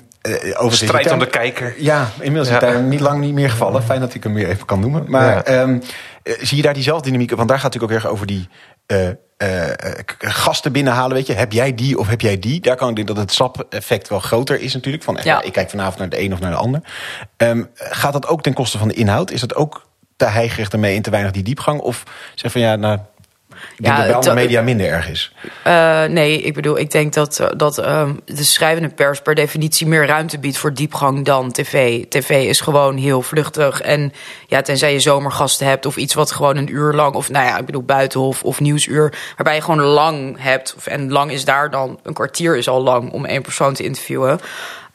[0.56, 1.74] over Strijd om de kijker.
[1.78, 2.60] Ja, inmiddels is Ja.
[2.60, 3.82] het daar niet lang niet meer gevallen.
[3.82, 5.04] Fijn dat ik hem weer even kan noemen.
[5.08, 5.44] Maar Ja.
[5.44, 5.78] ehm,
[6.22, 7.30] eh, zie je daar diezelfde dynamiek?
[7.30, 8.48] Want daar gaat het natuurlijk ook erg over die
[8.86, 11.16] eh, eh, eh, gasten binnenhalen.
[11.16, 12.60] Weet je, heb jij die of heb jij die?
[12.60, 15.04] Daar kan ik denken dat het SAP-effect wel groter is natuurlijk.
[15.04, 15.42] Van Ja.
[15.42, 16.80] ik kijk vanavond naar de een of naar de ander.
[17.36, 19.30] Ehm, gaat dat ook ten koste van de inhoud?
[19.30, 21.80] Is dat ook te heigericht ermee en te weinig die diepgang?
[21.80, 22.02] Of
[22.34, 22.98] zeg van ja, nou,
[23.76, 25.32] ik denk Ja, dat bij andere media minder erg is.
[25.64, 29.86] Eh, nee, ik bedoel, ik denk dat, eh, dat ehm, de schrijvende pers per definitie
[29.86, 32.04] meer ruimte biedt voor diepgang dan tv.
[32.08, 33.80] TV is gewoon heel vluchtig.
[33.80, 34.12] En
[34.46, 37.58] ja, tenzij je zomergasten hebt of iets wat gewoon een uur lang, of nou ja,
[37.58, 40.74] ik bedoel buitenhof of nieuwsuur, waarbij je gewoon lang hebt.
[40.76, 43.82] Of, en lang is daar dan, een kwartier is al lang om één persoon te
[43.82, 44.40] interviewen.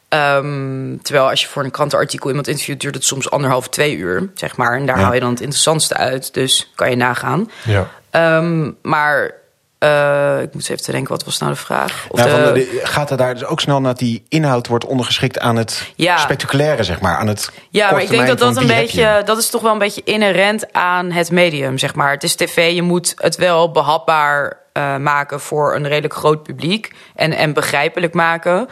[0.08, 4.30] Ehm, terwijl als je voor een krantenartikel iemand interviewt, duurt het soms anderhalf, twee uur,
[4.34, 4.76] zeg maar.
[4.76, 5.02] En daar Ja.
[5.04, 6.34] haal je dan het interessantste uit.
[6.34, 7.50] Dus kan je nagaan.
[7.64, 7.90] Ja.
[8.10, 9.34] Ehm, maar
[9.78, 12.06] eh, ik moet even te denken, wat was nou de vraag?
[12.08, 14.66] Of Nou, de- van de- de- gaat er daar dus ook snel naar die inhoud
[14.66, 16.16] wordt ondergeschikt aan het Ja.
[16.16, 17.16] spectaculaire, zeg maar.
[17.16, 19.22] Aan het ja, maar ik denk dat dat een beetje.
[19.24, 22.10] dat is toch wel een beetje inherent aan het medium, zeg maar.
[22.10, 26.92] Het is tv, je moet het wel behapbaar eh, maken voor een redelijk groot publiek
[27.14, 28.68] en, en begrijpelijk maken.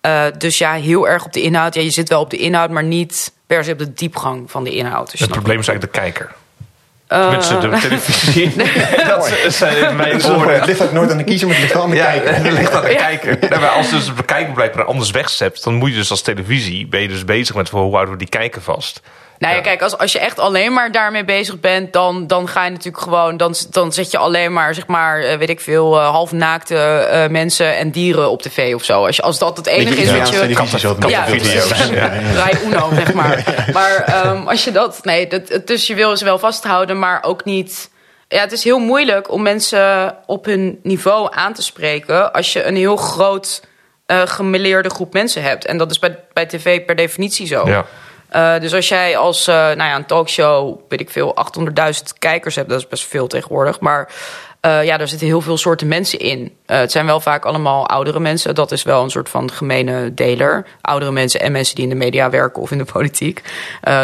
[0.00, 1.74] Eh, dus ja, heel erg op de inhoud.
[1.74, 4.64] Ja, je zit wel op de inhoud, maar niet per se op de diepgang van
[4.64, 5.10] de inhoud.
[5.10, 6.30] Dus Het probleem is eigenlijk de kijker.
[7.10, 8.52] Eh, Tenminste, de televisie.
[9.08, 10.54] dat zijn mijn woorden.
[10.54, 12.34] Het ligt ook nooit aan de kiezer, maar het ligt wel aan de Ja, kijker.
[12.34, 13.36] het ligt aan de kijker.
[13.50, 16.86] Nee, maar als dus de kijker blijkbaar anders wegzept, dan moet je dus als televisie
[16.86, 19.00] ben je dus bezig met hoe houden we die kijker vast.
[19.40, 19.64] Nou ja, Ja.
[19.64, 23.02] kijk, als, als je echt alleen maar daarmee bezig bent, dan, dan ga je natuurlijk
[23.02, 26.76] gewoon, dan, dan zet je alleen maar, zeg maar, eh, weet ik veel, eh, halfnaakte
[26.76, 29.06] eh, mensen en dieren op tv of zo.
[29.06, 30.54] Als, je, als dat het enige is wat Italiaanse je.
[30.54, 31.88] televisie zo Ja, video's.
[31.88, 32.32] Ja, ja.
[32.42, 33.44] Rai Uno, zeg maar.
[33.72, 37.44] Maar ehm, als je dat, nee, dat, dus je wil ze wel vasthouden, maar ook
[37.44, 37.90] niet.
[38.28, 42.64] Ja, het is heel moeilijk om mensen op hun niveau aan te spreken als je
[42.64, 43.62] een heel groot
[44.06, 45.66] eh gemeleerde groep mensen hebt.
[45.66, 47.68] En dat is bij, bij tv per definitie zo.
[47.68, 47.84] Ja.
[48.30, 52.54] Eh, dus als jij als eh, nou ja, een talkshow, weet ik veel, 800.000 kijkers
[52.54, 53.80] hebt, dat is best veel tegenwoordig.
[53.80, 54.12] Maar
[54.60, 56.56] eh, ja, daar zitten heel veel soorten mensen in.
[56.66, 58.54] Het zijn wel vaak allemaal oudere mensen.
[58.54, 60.66] Dat is wel een soort van gemene deler.
[60.80, 63.42] Oudere mensen en mensen die in de media werken of in de politiek.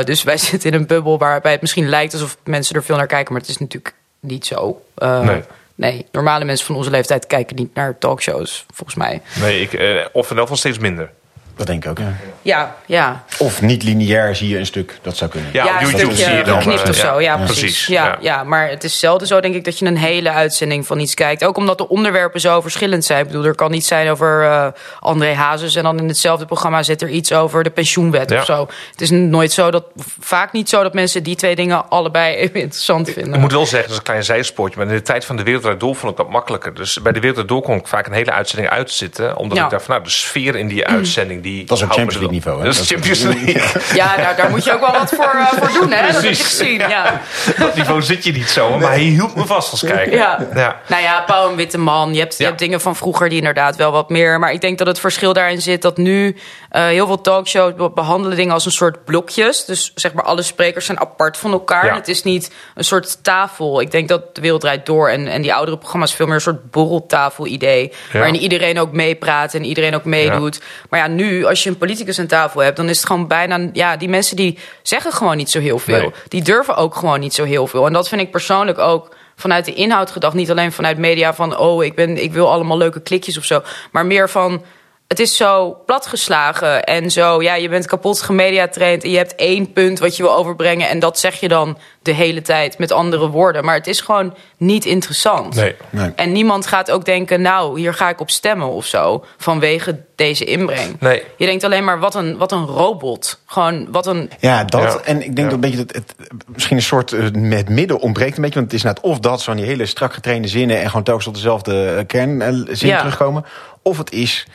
[0.04, 3.06] Dus wij zitten in een bubbel waarbij het misschien lijkt alsof mensen er veel naar
[3.06, 4.82] kijken, maar het is natuurlijk niet zo.
[4.96, 5.42] Nee.
[5.74, 9.22] nee, normale mensen van onze leeftijd kijken niet naar talkshows, volgens mij.
[9.40, 9.72] Nee, ik,
[10.12, 11.10] of in elk geval steeds minder.
[11.56, 12.12] Dat denk ik ook, ja.
[12.42, 13.24] Ja, ja.
[13.38, 15.50] Of niet lineair zie je een stuk, dat zou kunnen.
[15.52, 17.20] Ja, Ja, YouTube stukje zie je dan, geknipt eh, of zo.
[17.20, 17.58] Ja, precies.
[17.60, 17.86] precies.
[17.86, 18.16] Ja, Ja.
[18.20, 18.44] ja.
[18.44, 21.44] maar het is zelden zo, denk ik, dat je een hele uitzending van iets kijkt.
[21.44, 23.20] Ook omdat de onderwerpen zo verschillend zijn.
[23.20, 24.66] Ik bedoel, er kan iets zijn over eh,
[25.00, 25.74] André Hazes...
[25.74, 28.38] en dan in hetzelfde programma zit er iets over de pensioenwet Ja.
[28.38, 28.68] of zo.
[28.90, 29.84] Het is nooit zo dat,
[30.20, 33.34] vaak niet zo dat mensen die twee dingen allebei even interessant vinden.
[33.34, 34.78] Ik moet wel zeggen, dat is een klein zijspoortje.
[34.78, 36.74] Maar in de tijd van de Wereld Door vond ik dat makkelijker.
[36.74, 39.36] Dus bij de Wereld Door kon ik vaak een hele uitzending uitzitten.
[39.36, 39.64] Omdat Ja.
[39.64, 41.42] ik dacht van, nou, de sfeer in die uitzending...
[41.46, 42.64] Die Dat is me Champions League niveau, hè?
[42.64, 43.62] Dat is Champions League.
[43.94, 46.00] Ja, daar, daar moet je ook wel wat voor, eh, voor doen, hè?
[46.02, 46.46] Dat heb je Precies.
[46.46, 47.20] gezien, ja.
[47.58, 48.78] dat niveau zit je niet zo.
[48.78, 50.12] Maar hij hield me vast als kijker.
[50.16, 50.38] Ja.
[50.54, 50.80] Ja.
[50.88, 52.14] Nou ja, Pauw en Witteman.
[52.14, 52.48] Je hebt, je Ja.
[52.48, 54.38] hebt dingen van vroeger die inderdaad wel wat meer.
[54.38, 56.36] Maar ik denk dat het verschil daarin zit dat nu
[56.82, 59.64] heel veel talkshows be- behandelen dingen als een soort blokjes.
[59.64, 61.86] Dus zeg maar, alle sprekers zijn apart van elkaar.
[61.86, 61.94] Ja.
[61.94, 63.80] Het is niet een soort tafel.
[63.80, 66.40] Ik denk dat de wereld draait door en, en die oudere programma's veel meer een
[66.40, 67.92] soort borreltafel-idee.
[68.12, 68.18] Ja.
[68.18, 70.60] Waarin iedereen ook meepraat en iedereen ook meedoet.
[70.90, 73.68] Maar ja, nu, als je een politicus aan tafel hebt, dan is het gewoon bijna.
[73.72, 76.00] Ja, die mensen die zeggen gewoon niet zo heel veel.
[76.00, 76.12] Nee.
[76.28, 77.86] Die durven ook gewoon niet zo heel veel.
[77.86, 80.34] En dat vind ik persoonlijk ook vanuit de inhoud gedacht.
[80.34, 83.62] Niet alleen vanuit media van, oh, ik, ben, ik wil allemaal leuke klikjes of zo.
[83.92, 84.62] Maar meer van,
[85.08, 89.72] het is zo platgeslagen en zo, ja, je bent kapot gemediatraind en je hebt één
[89.72, 93.28] punt wat je wil overbrengen en dat zeg je dan de hele tijd met andere
[93.28, 93.64] woorden.
[93.64, 95.54] Maar het is gewoon niet interessant.
[95.54, 95.74] Nee.
[95.90, 96.12] Nee.
[96.16, 100.44] En niemand gaat ook denken, nou, hier ga ik op stemmen of zo, vanwege deze
[100.44, 101.00] inbreng.
[101.00, 101.22] Nee.
[101.36, 103.40] Je denkt alleen maar, wat een, wat een robot.
[103.46, 104.30] Gewoon, wat een...
[104.40, 104.82] Ja, dat.
[104.82, 105.00] Ja.
[105.04, 105.44] En ik denk Ja.
[105.44, 106.14] dat een beetje dat het,
[106.46, 108.58] misschien een soort eh, met midden ontbreekt een beetje.
[108.58, 111.02] Want het is net of dat, zo van die hele strak getrainde zinnen en gewoon
[111.04, 112.98] telkens tot dezelfde eh, kernzin Ja.
[112.98, 113.44] terugkomen.
[113.82, 114.46] Of het is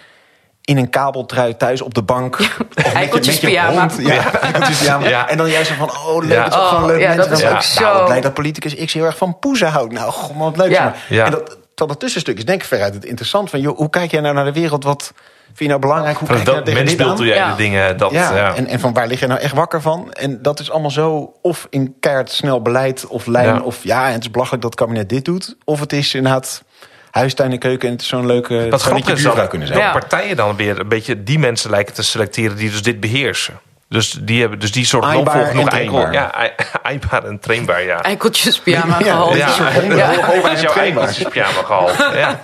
[0.61, 2.39] in een kabeltrui thuis op de bank.
[2.39, 3.79] Of met je- Eikeltjes met je pyjama.
[3.79, 4.07] hond.
[4.07, 5.07] Ja, eikeltjes pyjama.
[5.07, 5.27] Ja.
[5.29, 6.43] En dan juist zo van, oh leuk, Ja.
[6.43, 6.99] het is ook gewoon Oh, leuk.
[7.01, 7.29] ja, mensen.
[7.29, 7.93] dat is ook Nou, zo.
[7.93, 9.93] wat blij dat politicus X heel erg van poezen houdt.
[9.93, 10.71] Nou, god, wat leuk.
[10.71, 10.83] Ja.
[10.83, 11.05] Maar.
[11.09, 11.25] Ja.
[11.25, 13.49] En dat, dat tussenstuk is denk ik veruit het interessant.
[13.49, 14.83] Van, joh, hoe kijk jij nou naar de wereld?
[14.83, 15.13] Wat
[15.45, 16.17] vind je nou belangrijk?
[16.17, 17.25] Hoe Van kijk je nou dat tegen dit mensbeeld aan?
[17.25, 17.51] doe jij Ja.
[17.51, 17.97] de dingen.
[17.97, 18.55] Dat, Ja, ja.
[18.55, 20.11] En, en van waar lig je nou echt wakker van?
[20.13, 23.55] En dat is allemaal zo of in keihard snel beleid of lijn...
[23.55, 23.61] Ja.
[23.61, 25.55] of ja, en het is belachelijk dat het kabinet dit doet...
[25.65, 26.63] of het is inderdaad
[27.11, 28.67] huistuin en keuken en het is zo'n leuke...
[28.69, 29.87] Wat grappig is dan, kunnen dat zijn.
[29.89, 29.91] Ja.
[29.99, 33.59] partijen dan weer een beetje die mensen lijken te selecteren die dus dit beheersen.
[33.89, 35.99] Dus die hebben dus die soort genoeg en enkel.
[35.99, 36.13] trainbaar.
[36.13, 36.51] Ja, ai-
[36.83, 38.03] aaibaar en trainbaar, ja.
[38.03, 39.35] Eikeltjes pyjama Ja, gehaald.
[39.35, 39.47] ja.
[39.47, 40.13] Ja, ja.
[40.13, 41.03] jouw trainbaar.
[41.03, 41.97] eikeltjespyjama gehaald?
[41.97, 42.39] Ja.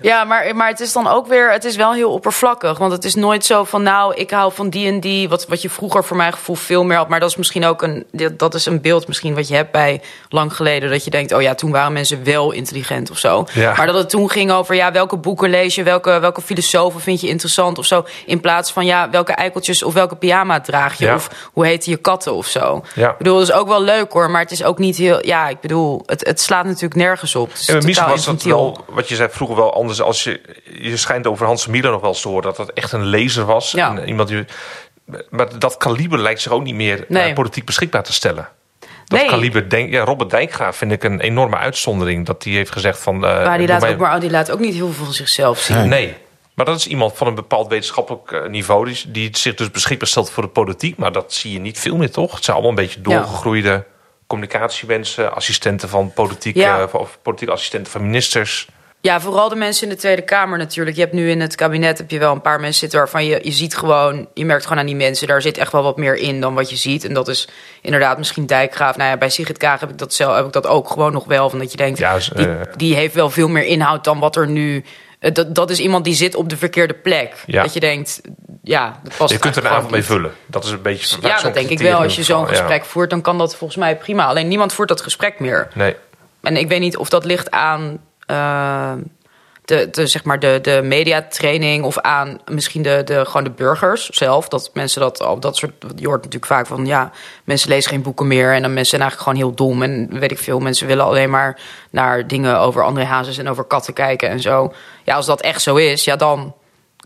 [0.00, 2.78] Ja, maar, maar het is dan ook weer, het is wel heel oppervlakkig.
[2.78, 5.28] Want het is nooit zo van, nou, ik hou van die en die.
[5.28, 7.08] Wat, wat je vroeger voor mijn gevoel veel meer had.
[7.08, 8.06] Maar dat is misschien ook een,
[8.36, 10.90] dat is een beeld misschien wat je hebt bij lang geleden.
[10.90, 13.46] Dat je denkt, oh ja, toen waren mensen wel intelligent of zo.
[13.52, 13.74] Ja.
[13.76, 15.82] Maar dat het toen ging over, ja, welke boeken lees je?
[15.82, 18.04] Welke, welke filosofen vind je interessant of zo?
[18.26, 21.04] In plaats van, ja, welke eikeltjes of welke pyjama draag je?
[21.04, 21.14] Ja.
[21.14, 22.84] Of hoe heten je katten of zo?
[22.94, 23.10] Ja.
[23.10, 24.30] Ik bedoel, dat is ook wel leuk hoor.
[24.30, 27.50] Maar het is ook niet heel, ja, ik bedoel, het, het slaat natuurlijk nergens op.
[27.50, 29.87] Het is Ja, maar misschien totaal was dat wel, wat je zei vroeger wel anders.
[30.00, 30.40] Als je,
[30.80, 33.44] je schijnt over Hans Miller nog wel eens te horen dat dat echt een lezer
[33.44, 33.70] was.
[33.70, 33.96] Ja.
[33.96, 34.44] En iemand die,
[35.30, 37.32] maar dat kaliber lijkt zich ook niet meer eh, Nee.
[37.32, 38.48] politiek beschikbaar te stellen.
[39.04, 39.28] Dat Nee.
[39.28, 42.26] kaliber, denk, ja, Robert Dijkgraaf vind ik een enorme uitzondering.
[42.26, 43.14] Dat die heeft gezegd van...
[43.14, 45.58] eh, Maar die laat, mij- ook, maar die laat ook niet heel veel van zichzelf
[45.58, 45.88] zien.
[45.88, 46.14] Nee.
[46.54, 48.84] Maar dat is iemand van een bepaald wetenschappelijk eh, niveau...
[48.86, 50.96] Die, die zich dus beschikbaar stelt voor de politiek.
[50.96, 52.34] Maar dat zie je niet veel meer, toch?
[52.34, 53.18] Het zijn allemaal een beetje Ja.
[53.18, 53.84] doorgegroeide
[54.26, 55.34] communicatiewensen...
[55.34, 56.88] assistenten van politiek, Ja.
[56.92, 58.68] of politieke assistenten van ministers...
[59.00, 60.96] Ja, vooral de mensen in de Tweede Kamer natuurlijk.
[60.96, 63.40] Je hebt nu in het kabinet heb je wel een paar mensen zitten waarvan je,
[63.42, 66.14] je ziet gewoon, je merkt gewoon aan die mensen, daar zit echt wel wat meer
[66.16, 67.04] in dan wat je ziet.
[67.04, 67.48] En dat is
[67.82, 68.96] inderdaad misschien Dijkgraaf.
[68.96, 71.24] Nou ja, bij Sigrid Kaag heb ik dat zelf, heb ik dat ook gewoon nog
[71.24, 71.50] wel.
[71.50, 74.48] Van dat je denkt, Ja, die, die heeft wel veel meer inhoud dan wat er
[74.48, 74.84] nu.
[75.18, 77.34] eh, Dat, dat is iemand die zit op de verkeerde plek.
[77.46, 77.62] Ja.
[77.62, 78.20] Dat je denkt,
[78.62, 80.32] ja, dat past Je kunt er een avond mee vullen.
[80.46, 81.16] Dat is een beetje.
[81.20, 81.98] Ja, dat denk ik wel.
[82.02, 82.46] Als je zo'n ja.
[82.46, 84.26] gesprek voert, dan kan dat volgens mij prima.
[84.26, 85.68] Alleen niemand voert dat gesprek meer.
[85.74, 85.96] Nee.
[86.42, 87.98] En ik weet niet of dat ligt aan
[88.28, 88.92] eh,
[89.64, 94.08] de, de, zeg maar de, de mediatraining of aan misschien de, de, gewoon de burgers
[94.08, 94.48] zelf.
[94.48, 95.72] Dat mensen dat al dat soort.
[95.96, 97.10] Je hoort natuurlijk vaak van ja,
[97.44, 98.52] mensen lezen geen boeken meer.
[98.54, 99.82] En dan mensen zijn eigenlijk gewoon heel dom.
[99.82, 101.60] En weet ik veel, mensen willen alleen maar
[101.90, 104.72] naar dingen over André Hazes en over katten kijken en zo.
[105.04, 106.54] Ja, als dat echt zo is, ja, dan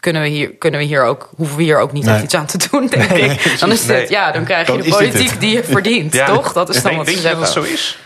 [0.01, 2.15] kunnen we hier, kunnen we hier ook, hoeven we hier ook niet Nee.
[2.15, 3.57] echt iets aan te doen, denk Nee, ik.
[3.61, 4.01] Dan is Nee.
[4.01, 6.27] dit, ja, dan krijg je Dan de politiek die je verdient, Ja.
[6.27, 6.53] toch?
[6.53, 7.63] Dat is dan wat denk ze je dat zeggen.
[7.63, 7.99] het zo is?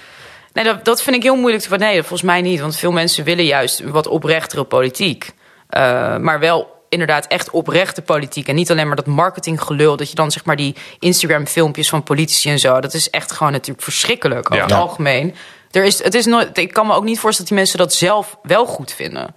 [0.57, 1.77] Nee, dat, dat vind ik heel moeilijk te.
[1.77, 2.61] Nee, volgens mij niet.
[2.61, 5.31] Want veel mensen willen juist wat oprechtere politiek.
[5.69, 8.49] Eh, maar wel inderdaad echt oprechte politiek.
[8.49, 9.97] En niet alleen maar dat marketinggelul.
[9.97, 12.81] Dat je dan zeg maar die Instagram-filmpjes van politici en zo.
[12.81, 14.63] Dat is echt gewoon natuurlijk verschrikkelijk over Ja.
[14.63, 15.35] het algemeen.
[15.71, 17.95] Er is, het is nooit, ik kan me ook niet voorstellen dat die mensen dat
[17.95, 19.35] zelf wel goed vinden.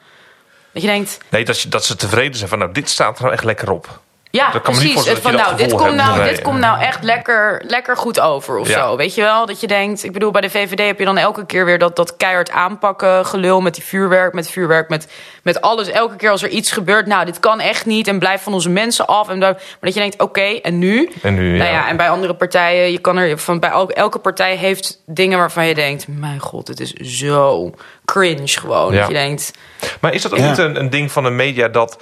[0.74, 3.22] Dat je denkt, Nee, dat, je, dat ze tevreden zijn van nou, dit staat er
[3.22, 4.02] nou echt lekker op.
[4.32, 5.10] ja, Dat kan me niet precies.
[5.12, 8.68] Het van, nou, dit, komt nou, dit komt nou echt lekker, lekker goed over of
[8.68, 8.80] Ja.
[8.88, 8.96] zo.
[8.96, 9.46] Weet je wel?
[9.46, 11.96] Dat je denkt, ik bedoel, bij de VVD heb je dan elke keer weer dat,
[11.96, 15.08] dat keihard aanpakken gelul met die vuurwerk, met vuurwerk, met,
[15.44, 15.88] met alles.
[15.90, 18.70] Elke keer als er iets gebeurt, nou, dit kan echt niet en blijf van onze
[18.70, 19.30] mensen af.
[19.30, 21.10] En dan, maar dat je denkt, oké, en nu?
[21.22, 21.76] En nu, Nou ja.
[21.76, 25.38] ja, en bij andere partijen, je kan er van bij elke, elke partij heeft dingen
[25.38, 27.72] waarvan je denkt, mijn god, het is zo
[28.06, 28.94] cringe gewoon.
[28.94, 29.00] Ja.
[29.00, 29.52] Dat je denkt,
[30.00, 30.50] Maar is dat ook Ja.
[30.50, 31.98] niet een, een ding van de media dat.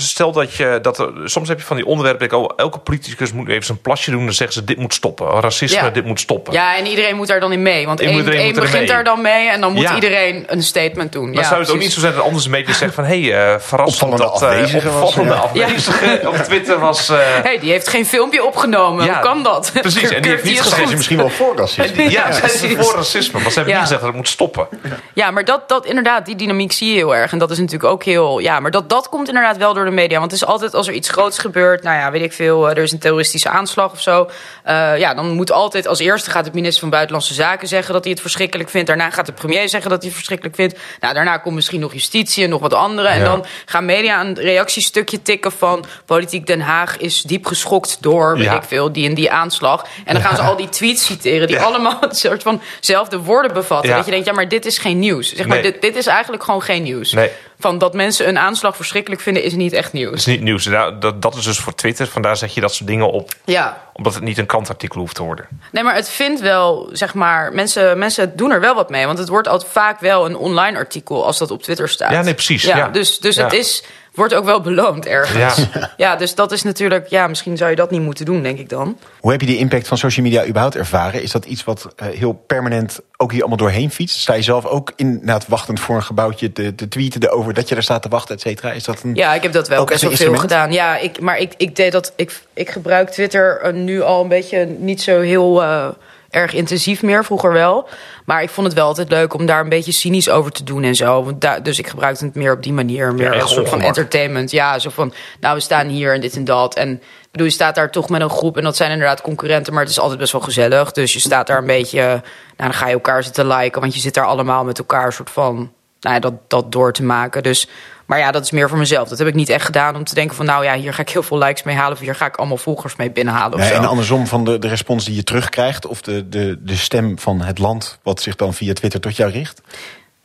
[0.00, 0.78] Stel dat je.
[0.82, 2.28] Dat er, soms heb je van die onderwerpen.
[2.28, 4.24] denk Oh, elke politicus moet even zijn plasje doen.
[4.24, 5.40] Dan zeggen ze: dit moet stoppen.
[5.40, 5.90] Racisme, Ja.
[5.90, 6.52] dit moet stoppen.
[6.52, 7.86] ja, en iedereen moet daar dan in mee.
[7.86, 8.86] Want één, iedereen één begint mee.
[8.86, 9.94] daar dan mee en dan moet Ja.
[9.94, 11.30] iedereen een statement doen.
[11.30, 13.04] Maar ja, zou het ook niet zo zijn dat anders de media zeggen van...
[13.04, 14.42] hé, hey, eh verrassend dat...
[14.42, 15.40] eh, afwezige was, opvallende ja.
[15.40, 17.08] afwezige op Twitter was...
[17.08, 19.04] eh, hey, die heeft geen filmpje opgenomen.
[19.04, 19.70] Ja, Hoe kan dat?
[19.80, 20.10] precies.
[20.10, 22.10] En die heeft niet is gezegd, Zijn ze misschien wel voor racisme?
[22.10, 22.86] ja, ze zijn precies.
[22.86, 23.40] voor racisme.
[23.40, 23.80] Maar ze hebben Ja.
[23.80, 24.68] niet gezegd dat het moet stoppen.
[25.14, 27.32] Ja, maar dat, dat inderdaad, die dynamiek zie je heel erg.
[27.32, 28.38] En dat is natuurlijk ook heel.
[28.38, 30.18] Ja, maar dat, dat komt inderdaad wel door de media.
[30.18, 31.82] Want het is altijd als er iets groots gebeurt.
[31.82, 32.68] Nou ja, weet ik veel.
[32.70, 34.30] eh, Er is een terroristische aanslag of zo.
[34.64, 38.02] eh, ja, dan moet altijd als eerste gaat de minister van Buitenlandse Zaken zeggen dat
[38.02, 38.86] hij het verschrikkelijk vindt.
[38.86, 40.78] Daarna gaat de premier zeggen dat hij het verschrikkelijk vindt.
[41.00, 43.08] Nou, daarna komt misschien nog justitie en nog wat andere.
[43.08, 48.34] En dan gaan media een reactiestukje tikken van politiek Den Haag is diep geschokt door,
[48.34, 48.56] weet Ja.
[48.56, 49.86] ik veel, die en die aanslag.
[50.04, 53.52] En dan gaan ze al die tweets citeren die allemaal een soort van zelfde woorden
[53.52, 53.94] bevatten.
[53.94, 55.28] Dat je denkt, ja, maar dit is geen nieuws.
[55.34, 55.72] Zeg maar, Nee.
[55.72, 57.12] dit, dit is eigenlijk gewoon geen nieuws.
[57.12, 57.30] Nee.
[57.60, 60.14] Van dat mensen een aanslag verschrikkelijk vinden, is niet echt Dat nieuws.
[60.14, 60.64] is niet nieuws.
[60.64, 62.06] Dat, dat is dus voor Twitter.
[62.06, 63.32] Vandaar zet je dat soort dingen op.
[63.44, 63.82] Ja.
[63.92, 65.46] Omdat het niet een kantartikel hoeft te worden.
[65.72, 69.06] Nee, maar het vindt wel, zeg maar, mensen, mensen doen er wel wat mee.
[69.06, 72.12] Want het wordt altijd vaak wel een online artikel als dat op Twitter staat.
[72.12, 72.88] Ja, nee, precies, Ja, ja.
[72.88, 73.44] Dus, dus Ja.
[73.44, 73.82] het is,
[74.18, 75.56] wordt ook wel beloond ergens.
[75.56, 75.90] Ja.
[75.96, 76.16] Ja.
[76.16, 78.98] dus dat is natuurlijk, ja, misschien zou je dat niet moeten doen, denk ik dan.
[79.20, 81.22] Hoe heb je die impact van social media überhaupt ervaren?
[81.22, 84.18] Is dat iets wat eh, heel permanent ook hier allemaal doorheen fietst?
[84.18, 87.74] Sta je zelf ook inderdaad wachtend voor een gebouwtje te, te tweeten erover dat je
[87.74, 88.72] er staat te wachten, et cetera?
[88.72, 89.14] Is dat een...
[89.14, 90.72] Ja, ik heb dat wel Ook best wel veel gedaan.
[90.72, 92.12] Ja, ik, maar ik, ik deed dat.
[92.16, 95.88] Ik, ik gebruik Twitter eh, nu al een beetje niet zo heel eh,
[96.30, 97.24] erg intensief meer.
[97.24, 97.88] Vroeger wel.
[98.24, 100.82] Maar ik vond het wel altijd leuk om daar een beetje cynisch over te doen
[100.82, 101.24] en zo.
[101.24, 103.14] Want daar- dus ik gebruikte het meer op die manier.
[103.14, 104.50] Meer echt als een soort van entertainment.
[104.50, 106.74] Ja, zo van, nou, we staan hier en dit en dat.
[106.74, 108.56] En ik bedoel, je staat daar toch met een groep.
[108.56, 109.72] En dat zijn inderdaad concurrenten.
[109.72, 110.92] Maar het is altijd best wel gezellig.
[110.92, 112.00] Dus je staat daar een beetje.
[112.02, 112.20] Nou,
[112.56, 113.80] dan ga je elkaar zitten liken.
[113.80, 115.72] Want je zit daar allemaal met elkaar een soort van.
[116.00, 117.42] Nou ja, dat, dat door te maken.
[117.42, 117.68] Dus,
[118.08, 119.08] maar ja, dat is meer voor mezelf.
[119.08, 120.46] Dat heb ik niet echt gedaan om te denken van...
[120.46, 121.92] nou ja, hier ga ik heel veel likes mee halen...
[121.92, 125.04] of hier ga ik allemaal volgers mee binnenhalen Nee, en andersom van de, de respons
[125.04, 128.72] die je terugkrijgt, of de, de, de stem van het land, wat zich dan via
[128.72, 129.60] Twitter tot jou richt?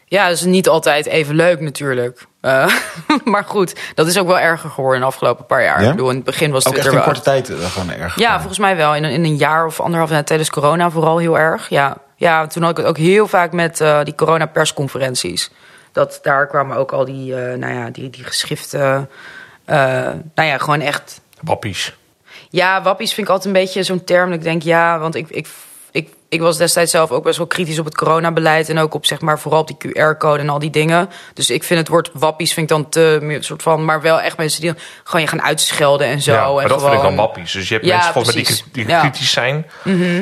[0.06, 2.26] Ja, dat is niet altijd even leuk natuurlijk.
[2.41, 2.67] Eh,
[3.24, 5.82] maar goed, dat is ook wel erger geworden in de afgelopen paar jaar.
[5.82, 5.86] Ja?
[5.86, 8.19] Ik bedoel, in het begin was Ook echt in korte tijd eh, gewoon erg.
[8.19, 8.96] Ja, volgens mij wel.
[8.96, 11.69] In een, in een jaar of anderhalf jaar tijdens corona vooral heel erg.
[11.69, 15.52] Ja, ja toen had ik het ook heel vaak met eh, die corona-persconferenties.
[15.94, 19.10] Dat, daar kwamen ook al die, eh, nou ja, die, die geschriften...
[19.66, 19.78] eh,
[20.36, 21.96] nou ja, gewoon echt Wappies.
[22.50, 24.30] Ja, wappies vind ik altijd een beetje zo'n term.
[24.30, 25.48] Dat ik denk, ja, want ik, ik,
[26.34, 28.69] ik, was destijds zelf ook best wel kritisch op het coronabeleid.
[28.69, 31.10] En ook op, zeg maar, vooral op die QR-code en al die dingen.
[31.34, 33.86] Dus ik vind het woord wappies vind ik dan te meer soort van...
[33.86, 36.32] Maar wel echt mensen die gewoon je gaan uitschelden en zo.
[36.32, 36.91] Ja, maar en dat gewoon...
[36.91, 37.52] vind ik dan wappies.
[37.52, 38.98] Dus je hebt Ja, mensen volgens mij die, die Ja.
[38.98, 39.10] Mhm.
[39.10, 39.65] kritisch zijn.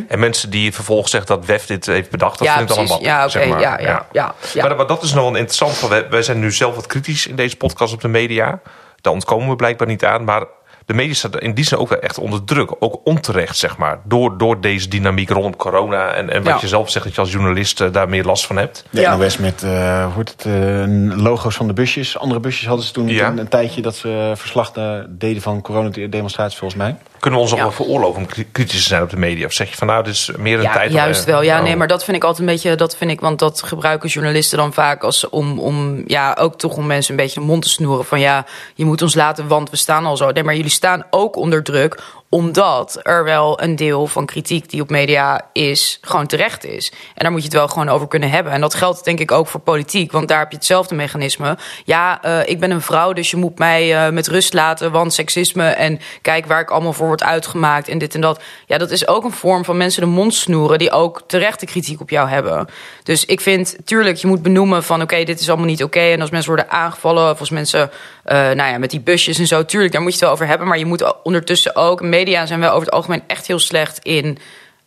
[0.08, 2.38] En mensen die vervolgens zeggen dat WEF dit heeft bedacht.
[2.38, 3.08] Dat Ja, vind ik dan een wappie.
[3.08, 3.30] Ja, oké.
[3.30, 3.60] zeg maar.
[3.60, 4.68] Ja, ja, ja, ja.
[4.68, 5.88] Maar, maar dat is nog wel interessant.
[6.10, 8.60] wij zijn nu zelf wat kritisch in deze podcast op de media.
[9.02, 10.24] Daar ontkomen we blijkbaar niet aan.
[10.24, 10.46] Maar
[10.92, 12.72] de media staat in die zin ook wel echt onder druk.
[12.80, 14.00] Ook onterecht, zeg maar.
[14.04, 16.08] Door, door deze dynamiek rondom corona.
[16.14, 16.58] En, en wat Ja.
[16.62, 18.86] je zelf zegt dat je als journalist eh, daar meer last van hebt.
[18.90, 19.16] De Ja.
[19.16, 22.18] NOS met eh, hoe het, eh, logo's van de busjes.
[22.18, 23.28] Andere busjes hadden ze toen Ja.
[23.28, 26.96] een, een tijdje dat ze verslag eh, deden van coronademonstraties volgens mij.
[27.22, 27.72] Kunnen we ons nog Ja.
[27.72, 29.46] veroorloven om kri- kritisch te zijn op de media?
[29.46, 30.92] Of zeg je van nou, dit is meer een Ja, tijd...
[30.92, 31.42] juist eh, wel.
[31.42, 31.64] Ja, oh.
[31.64, 32.76] nee, maar dat vind ik altijd een beetje.
[32.76, 36.76] Dat vind ik, want dat gebruiken journalisten dan vaak als om, om ja, ook toch
[36.76, 38.06] om mensen een beetje de mond te snoeren.
[38.06, 40.32] Van ja, je moet ons laten, want we staan al zo.
[40.32, 42.00] Nee, maar jullie staan ook onder druk
[42.34, 46.92] Omdat er wel een deel van kritiek die op media is, gewoon terecht is.
[46.92, 48.54] En daar moet je het wel gewoon over kunnen hebben.
[48.54, 51.58] En dat geldt denk ik ook voor politiek, want daar heb je hetzelfde mechanisme.
[51.86, 55.14] Ja, uh, ik ben een vrouw, dus je moet mij uh, met rust laten, want
[55.14, 58.42] seksisme en kijk waar ik allemaal voor word uitgemaakt en dit en dat.
[58.68, 62.02] Ja, dat is ook een vorm van mensen de mond snoeren die ook terechte kritiek
[62.02, 62.68] op jou hebben.
[63.04, 66.00] Dus ik vind, tuurlijk, je moet benoemen van oké, dit is allemaal niet oké.
[66.00, 67.92] En als mensen worden aangevallen, of als mensen,
[68.26, 70.48] uh, nou ja, met die busjes en zo, tuurlijk, daar moet je het wel over
[70.48, 70.68] hebben.
[70.68, 74.38] Maar je moet ondertussen ook, media zijn wel over het algemeen echt heel slecht in,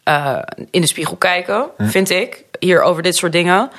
[0.05, 0.39] uh,
[0.71, 1.87] in de spiegel kijken, hm.
[1.87, 3.71] vind ik, hier over dit soort dingen.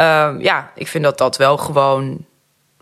[0.00, 2.24] Uh, ja, ik vind dat dat wel gewoon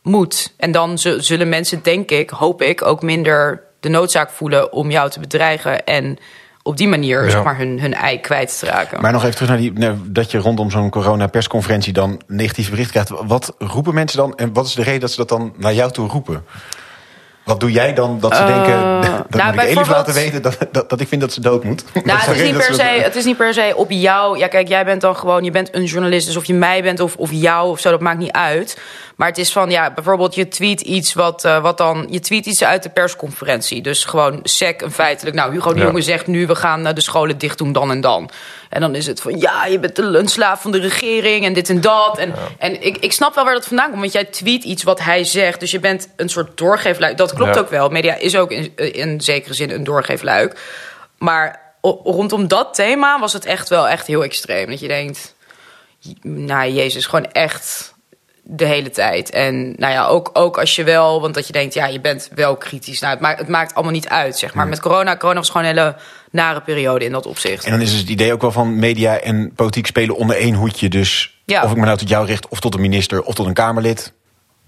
[0.02, 0.54] moet.
[0.56, 5.10] En dan zullen mensen, denk ik, hoop ik, ook minder de noodzaak voelen om jou
[5.10, 6.18] te bedreigen en
[6.62, 9.00] op die manier zeg maar, hun, hun ei kwijt te raken.
[9.00, 12.90] Maar nog even terug naar die, nou, dat je rondom zo'n corona-persconferentie dan negatieve bericht
[12.90, 13.10] krijgt.
[13.10, 15.92] Wat roepen mensen dan en wat is de reden dat ze dat dan naar jou
[15.92, 16.44] toe roepen?
[17.44, 20.42] Wat doe jij dan dat ze denken, uh, dat nou, moet ik Elif laten weten
[20.42, 21.84] dat, dat, dat, ik vind dat ze dood moet?
[22.04, 24.38] Nou, het, is niet per se, het is niet per se op jou.
[24.38, 26.26] Ja, kijk, jij bent dan gewoon, je bent een journalist.
[26.26, 28.80] Dus of je mij bent of, of jou of zo, dat maakt niet uit.
[29.16, 32.06] Maar het is van, ja, bijvoorbeeld je tweet iets wat, uh, wat dan...
[32.10, 33.82] Je tweet iets uit de persconferentie.
[33.82, 35.36] Dus gewoon sec en feitelijk.
[35.36, 35.84] Nou, Hugo de ja.
[35.84, 38.30] Jonge zegt nu, we gaan de scholen dicht doen dan en dan.
[38.72, 41.68] En dan is het van, ja, je bent een slaaf van de regering en dit
[41.68, 42.18] en dat.
[42.18, 42.34] En, ja.
[42.58, 44.00] en ik, ik snap wel waar dat vandaan komt.
[44.00, 45.60] Want jij tweet iets wat hij zegt.
[45.60, 47.16] Dus je bent een soort doorgeefluik.
[47.16, 47.60] Dat klopt ja.
[47.60, 47.88] ook wel.
[47.88, 50.60] Media is ook in, in zekere zin een doorgeefluik.
[51.18, 54.70] Maar rondom dat thema was het echt wel echt heel extreem.
[54.70, 55.34] Dat je denkt,
[56.22, 57.94] nou Jezus, gewoon echt
[58.42, 59.30] de hele tijd.
[59.30, 62.30] En nou ja, ook, ook als je wel, want dat je denkt, ja, je bent
[62.34, 63.00] wel kritisch.
[63.00, 64.68] Nou, het maakt, het maakt allemaal niet uit, zeg maar.
[64.68, 65.96] Met corona, corona was gewoon een hele
[66.32, 67.64] nare periode in dat opzicht.
[67.64, 70.88] En dan is het idee ook wel van media en politiek spelen onder één hoedje.
[70.88, 71.62] Dus ja.
[71.62, 74.12] of ik me nou tot jou richt, of tot een minister, of tot een Kamerlid.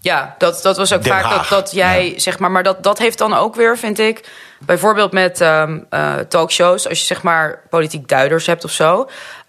[0.00, 2.18] Ja, dat, dat was ook Den vaak dat, dat jij, ja.
[2.18, 6.14] zeg maar, maar dat, dat heeft dan ook weer, vind ik, bijvoorbeeld met um, uh,
[6.14, 9.08] talkshows, als je zeg maar politiek duiders hebt of zo.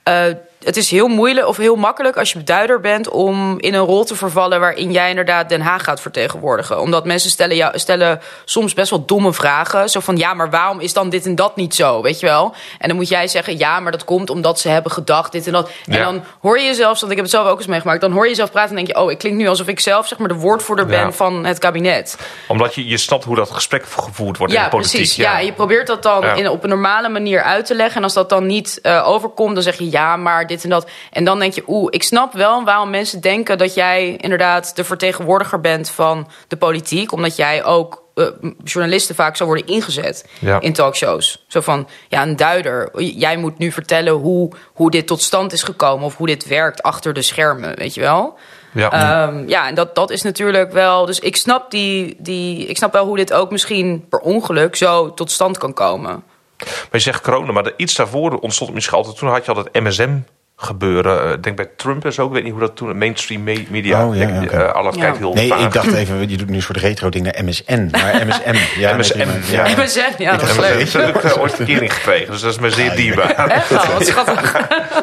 [0.10, 0.26] Uh,
[0.66, 4.04] het is heel moeilijk of heel makkelijk als je beduider bent om in een rol
[4.04, 6.82] te vervallen waarin jij inderdaad Den Haag gaat vertegenwoordigen.
[6.82, 9.90] Omdat mensen stellen, jou, stellen soms best wel domme vragen.
[9.90, 12.02] Zo van ja, maar waarom is dan dit en dat niet zo?
[12.02, 12.54] Weet je wel?
[12.80, 15.54] En dan moet jij zeggen ja, maar dat komt omdat ze hebben gedacht dit en
[15.54, 15.70] dat.
[15.86, 15.98] Ja.
[15.98, 18.24] En dan hoor je jezelf, want ik heb het zelf ook eens meegemaakt, dan hoor
[18.24, 20.28] je jezelf praten en denk je, oh, ik klink nu alsof ik zelf zeg maar
[20.28, 22.18] de woordvoerder ben van het kabinet.
[22.48, 24.98] Omdat je, je snapt hoe dat gesprek gevoerd wordt ja, in de politiek.
[24.98, 25.16] Precies.
[25.16, 27.96] Ja, je probeert dat dan in, op een normale manier uit te leggen.
[27.96, 30.90] En als dat dan niet uh, overkomt, dan zeg je ja, maar dit en dat.
[31.12, 34.84] En dan denk je, oeh, ik snap wel waarom mensen denken dat jij inderdaad de
[34.84, 37.12] vertegenwoordiger bent van de politiek.
[37.12, 38.28] Omdat jij ook uh,
[38.64, 40.60] journalisten vaak zou worden ingezet ja.
[40.60, 41.46] in talkshows.
[41.48, 43.02] Zo van, ja, een duider.
[43.02, 46.84] Jij moet nu vertellen hoe, hoe dit tot stand is gekomen of hoe dit werkt
[46.84, 48.38] achter de schermen, weet je wel?
[48.74, 51.06] Ja, um, ja en dat, dat is natuurlijk wel.
[51.06, 55.14] Dus ik snap, die, die, ik snap wel hoe dit ook misschien per ongeluk zo
[55.14, 56.24] tot stand kan komen.
[56.58, 59.18] Maar je zegt corona, maar iets daarvoor ontstond misschien altijd.
[59.18, 60.18] Toen had je altijd MSM
[60.56, 61.34] gebeuren.
[61.34, 62.26] Ik denk bij Trump en zo.
[62.26, 64.08] Ik weet niet hoe dat toen mainstream media.
[64.08, 64.66] Oh, ja, denk, okay.
[64.66, 65.02] uh, alles ja.
[65.02, 65.66] kijkt heel Nee, vaag.
[65.66, 67.88] ik dacht even, je doet nu een soort retro ding naar MSN.
[67.92, 68.80] Maar MSM.
[68.80, 69.68] Ja, MSM, nee, ja.
[69.68, 69.84] ja.
[69.84, 70.80] MSN, ja, dat is leuk.
[70.80, 73.36] Ik heb uh, ooit verkering gekregen, dus dat is me zeer dierbaar.
[73.50, 74.54] Echt wel, wat schattig.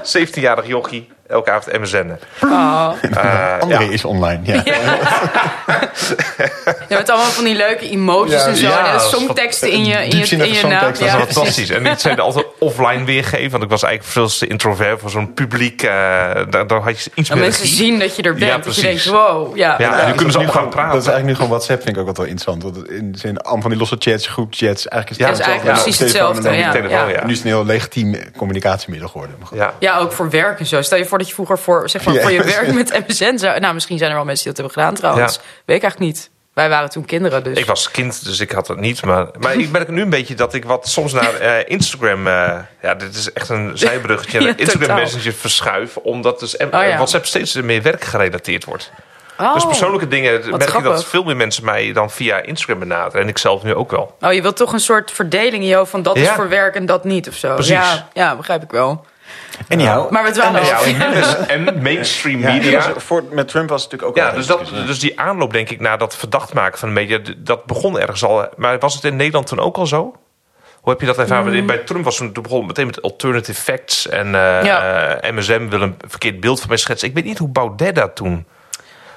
[0.18, 2.18] 17-jarig jochie, elke avond MSN.
[2.44, 2.92] Oh.
[3.10, 4.62] Uh, André is online, ja.
[6.88, 8.70] Je hebt allemaal van die leuke emoties en zo.
[8.70, 10.80] en songteksten in je, in je, in je naam.
[10.80, 11.70] Dat is fantastisch.
[11.70, 13.50] En die zijn altijd offline weergeven.
[13.50, 15.82] Want ik was eigenlijk veel te introvert voor zo'n publiek.
[15.82, 17.76] Uh, daar, daar had je iets en meer mensen regie.
[17.76, 18.44] zien dat je er bent.
[18.44, 19.56] Ja, dat je denkt, wow.
[19.56, 20.92] Ja, ja, en nu kunnen ze ook gaan praten.
[20.92, 22.62] Dat is eigenlijk nu gewoon WhatsApp, vind ik ook wat wel interessant.
[22.62, 24.88] Want in zin, allemaal van die losse chats, groepchats.
[24.88, 26.50] Eigenlijk is ja, het is eigenlijk precies hetzelfde.
[26.50, 26.74] Ja.
[26.74, 27.24] Ja.
[27.24, 29.36] Nu is het een heel legitiem communicatiemiddel geworden.
[29.54, 29.74] Ja.
[29.78, 30.82] ja, ook voor werk en zo.
[30.82, 33.60] Stel je voor dat je vroeger voor, zeg maar, voor je werk met MSN zou...
[33.60, 35.36] Nou, misschien zijn er wel mensen die dat hebben gedaan trouwens.
[35.64, 36.30] Weet ik eigenlijk niet.
[36.52, 37.58] Wij waren toen kinderen, dus.
[37.58, 39.04] Ik was kind, dus ik had het niet.
[39.04, 42.26] Maar, maar ik merk nu een beetje dat ik wat soms naar uh, Instagram...
[42.26, 44.40] Uh, ja, dit is echt een zijbruggetje.
[44.42, 44.96] Ja, Instagram totaal.
[44.96, 45.96] Messenger verschuif.
[45.96, 46.94] Omdat dus uh, ja.
[46.96, 48.92] WhatsApp steeds meer werkgerelateerd wordt.
[49.38, 50.92] Oh, dus persoonlijke dingen merk ik grappig.
[50.92, 53.22] dat veel meer mensen mij dan via Instagram benaderen.
[53.22, 54.16] En ik zelf nu ook wel.
[54.20, 56.86] Oh, je wilt toch een soort verdeling in jou van dat is voor werk en
[56.86, 57.54] dat niet of zo.
[57.54, 57.72] Precies.
[57.72, 59.04] Ja, ja, begrijp ik wel.
[59.68, 60.10] Anyhow.
[60.10, 60.62] Maar we dwalen
[61.48, 62.92] En, dus, mainstream Ja, media.
[62.96, 65.68] voor, met Trump was het natuurlijk ook Ja, al dus, dat, dus die aanloop, denk
[65.70, 68.46] ik, naar dat verdacht maken van de media, dat begon ergens al.
[68.56, 70.14] Maar was het in Nederland toen ook al zo?
[70.80, 71.66] Hoe heb je dat ervaren?
[71.66, 75.16] Bij Trump was toen toen begon het meteen met alternative facts en eh, Ja.
[75.20, 77.08] eh, MSM wil een verkeerd beeld van mij schetsen.
[77.08, 78.46] Ik weet niet hoe Baudet daar toen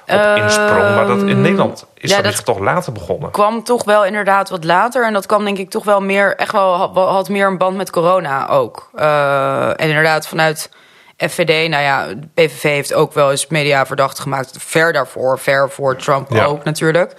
[0.08, 3.30] op insprong, maar dat in Nederland is ja, dat, toch later begonnen.
[3.30, 5.04] kwam toch wel inderdaad wat later.
[5.06, 7.76] En dat kwam denk ik toch wel meer, echt wel, had, had meer een band
[7.76, 8.90] met corona ook.
[8.94, 10.70] Eh, en inderdaad vanuit
[11.16, 14.54] FVD, nou ja, de PVV heeft ook wel eens media verdacht gemaakt.
[14.58, 16.44] Ver daarvoor, ver voor Trump Ja.
[16.44, 17.12] ook natuurlijk.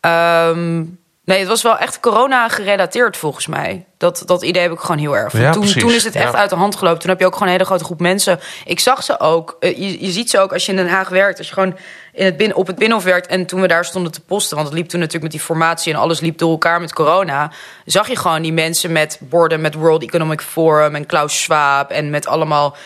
[0.00, 0.84] Ehm,
[1.24, 3.86] Nee, het was wel echt corona gerelateerd volgens mij.
[3.98, 5.32] Dat, dat idee heb ik gewoon heel erg.
[5.32, 5.82] Ja, toen, precies.
[5.82, 6.38] toen is het echt Ja.
[6.38, 7.00] uit de hand gelopen.
[7.00, 8.40] Toen heb je ook gewoon een hele grote groep mensen.
[8.64, 9.56] Ik zag ze ook.
[9.60, 11.38] eh, je, je ziet ze ook als je in Den Haag werkt.
[11.38, 11.76] Als je gewoon
[12.12, 13.26] in het op het Binnenhof werkt.
[13.26, 14.56] En toen we daar stonden te posten.
[14.56, 15.92] Want het liep toen natuurlijk met die formatie.
[15.92, 17.52] En alles liep door elkaar met corona.
[17.84, 19.60] Zag je gewoon die mensen met borden.
[19.60, 20.94] Met World Economic Forum.
[20.94, 21.90] En Klaus Schwab.
[21.90, 22.76] En met allemaal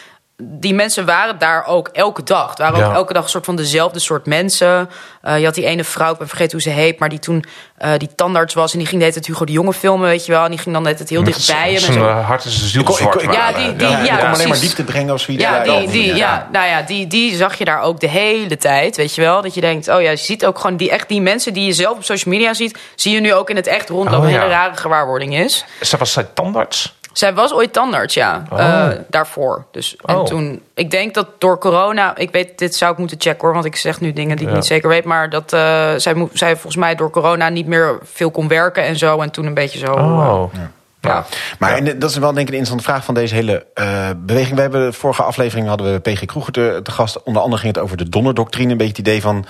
[0.43, 2.49] die mensen waren daar ook elke dag.
[2.49, 2.95] Het waren ook Ja.
[2.95, 4.91] elke dag een soort van dezelfde soort mensen.
[5.23, 6.99] Eh, je had die ene vrouw, ik ben vergeten hoe ze heet...
[6.99, 7.45] maar die toen
[7.77, 8.73] eh, die tandarts was...
[8.73, 10.45] en die ging de hele tijd Hugo de Jonge filmen, weet je wel.
[10.45, 12.07] En die ging dan hele tijd heel dichtbij en Zijn zo.
[12.09, 13.23] hart is een ziel zwart.
[13.23, 15.45] Ja, die- die- Ja, alleen maar diepte brengen of zoiets.
[15.45, 18.57] Ja, Ja, die, die, ja, nou ja, die, die zag je daar ook de hele
[18.57, 19.43] tijd, weet je wel.
[19.43, 21.73] Dat je denkt, oh ja, je ziet ook gewoon die, echt die mensen die je
[21.73, 22.79] zelf op social media ziet...
[22.95, 25.65] zie je nu ook in het echt rond, wat Oh, een hele rare gewaarwording is.
[25.81, 26.95] Zij was zij tandarts?
[27.17, 28.43] Zij was ooit tandarts, ja.
[28.53, 28.59] Oh.
[28.61, 29.65] Eh, daarvoor.
[29.71, 30.25] Dus, en Oh.
[30.25, 33.65] toen, ik denk dat door corona, ik weet, dit zou ik moeten checken hoor, want
[33.65, 34.57] ik zeg nu dingen die ik Ja.
[34.59, 37.99] niet zeker weet, maar dat eh, zij, mo- zij volgens mij door corona niet meer
[38.03, 39.95] veel kon werken en zo, en toen een beetje zo.
[39.95, 40.53] eh, Oh.
[41.01, 41.25] ja.
[41.59, 44.55] Maar en dat is wel denk ik een interessante vraag van deze hele eh, beweging.
[44.55, 47.23] We hebben de vorige aflevering hadden we PG Kroeger te, te gast.
[47.23, 48.71] Onder andere ging het over de donnerdoctrine.
[48.71, 49.45] Een beetje het idee van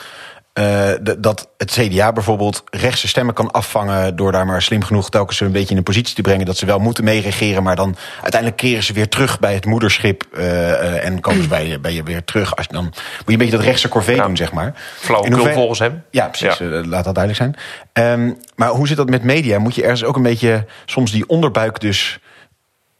[0.57, 4.17] eh, dat het CDA bijvoorbeeld rechtse stemmen kan afvangen...
[4.17, 6.47] door daar maar slim genoeg telkens een beetje in een positie te brengen...
[6.47, 10.25] dat ze wel moeten meeregeren, maar dan uiteindelijk keren ze weer terug bij het moederschip...
[10.35, 12.57] eh, eh, en komen ze bij, je- bij je weer terug.
[12.57, 12.95] Als dan moet
[13.27, 14.27] je een beetje dat rechtse corvée Ja.
[14.27, 14.73] doen, zeg maar.
[14.97, 16.03] Flauwekul volgens hem.
[16.11, 16.59] ja, precies.
[16.59, 16.67] Ja.
[16.85, 17.55] laat dat duidelijk zijn.
[17.93, 19.59] Ehm, maar hoe zit dat met media?
[19.59, 22.19] Moet je ergens ook een beetje soms die onderbuik dus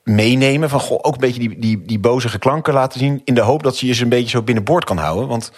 [0.05, 0.69] meenemen?
[0.69, 3.21] Van goh, ook een beetje die, die, die bozige klanken laten zien...
[3.25, 5.29] in de hoop dat ze je ze een beetje zo binnenboord kan houden?
[5.29, 5.53] Want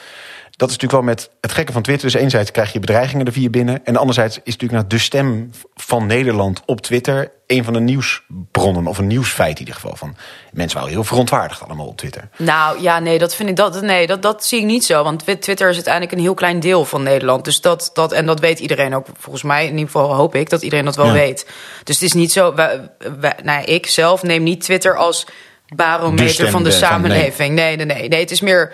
[0.59, 2.07] dat is natuurlijk wel met het gekke van Twitter.
[2.07, 3.81] Dus enerzijds krijg je bedreigingen er via binnen...
[3.85, 7.31] en anderzijds is natuurlijk nou de stem van Nederland op Twitter...
[7.47, 9.97] een van de nieuwsbronnen, of een nieuwsfeit in ieder geval.
[9.97, 10.17] Van,
[10.53, 12.29] mensen waren heel verontwaardigd allemaal op Twitter.
[12.37, 15.03] Nou ja, nee, dat vind ik dat, nee, dat, dat zie ik niet zo.
[15.05, 17.45] Want Twi- Twitter is uiteindelijk een heel klein deel van Nederland.
[17.45, 20.51] Dus dat, dat, en dat weet iedereen ook, volgens mij, in ieder geval hoop ik
[20.51, 21.13] dat iedereen dat wel Ja.
[21.13, 21.47] weet.
[21.85, 22.91] Dus het is niet zo, wij,
[23.21, 25.27] wij, nou ik zelf neem niet Twitter als
[25.75, 27.55] barometer van de van- samenleving.
[27.55, 28.21] Nee, nee, nee, nee.
[28.21, 28.73] Het is meer.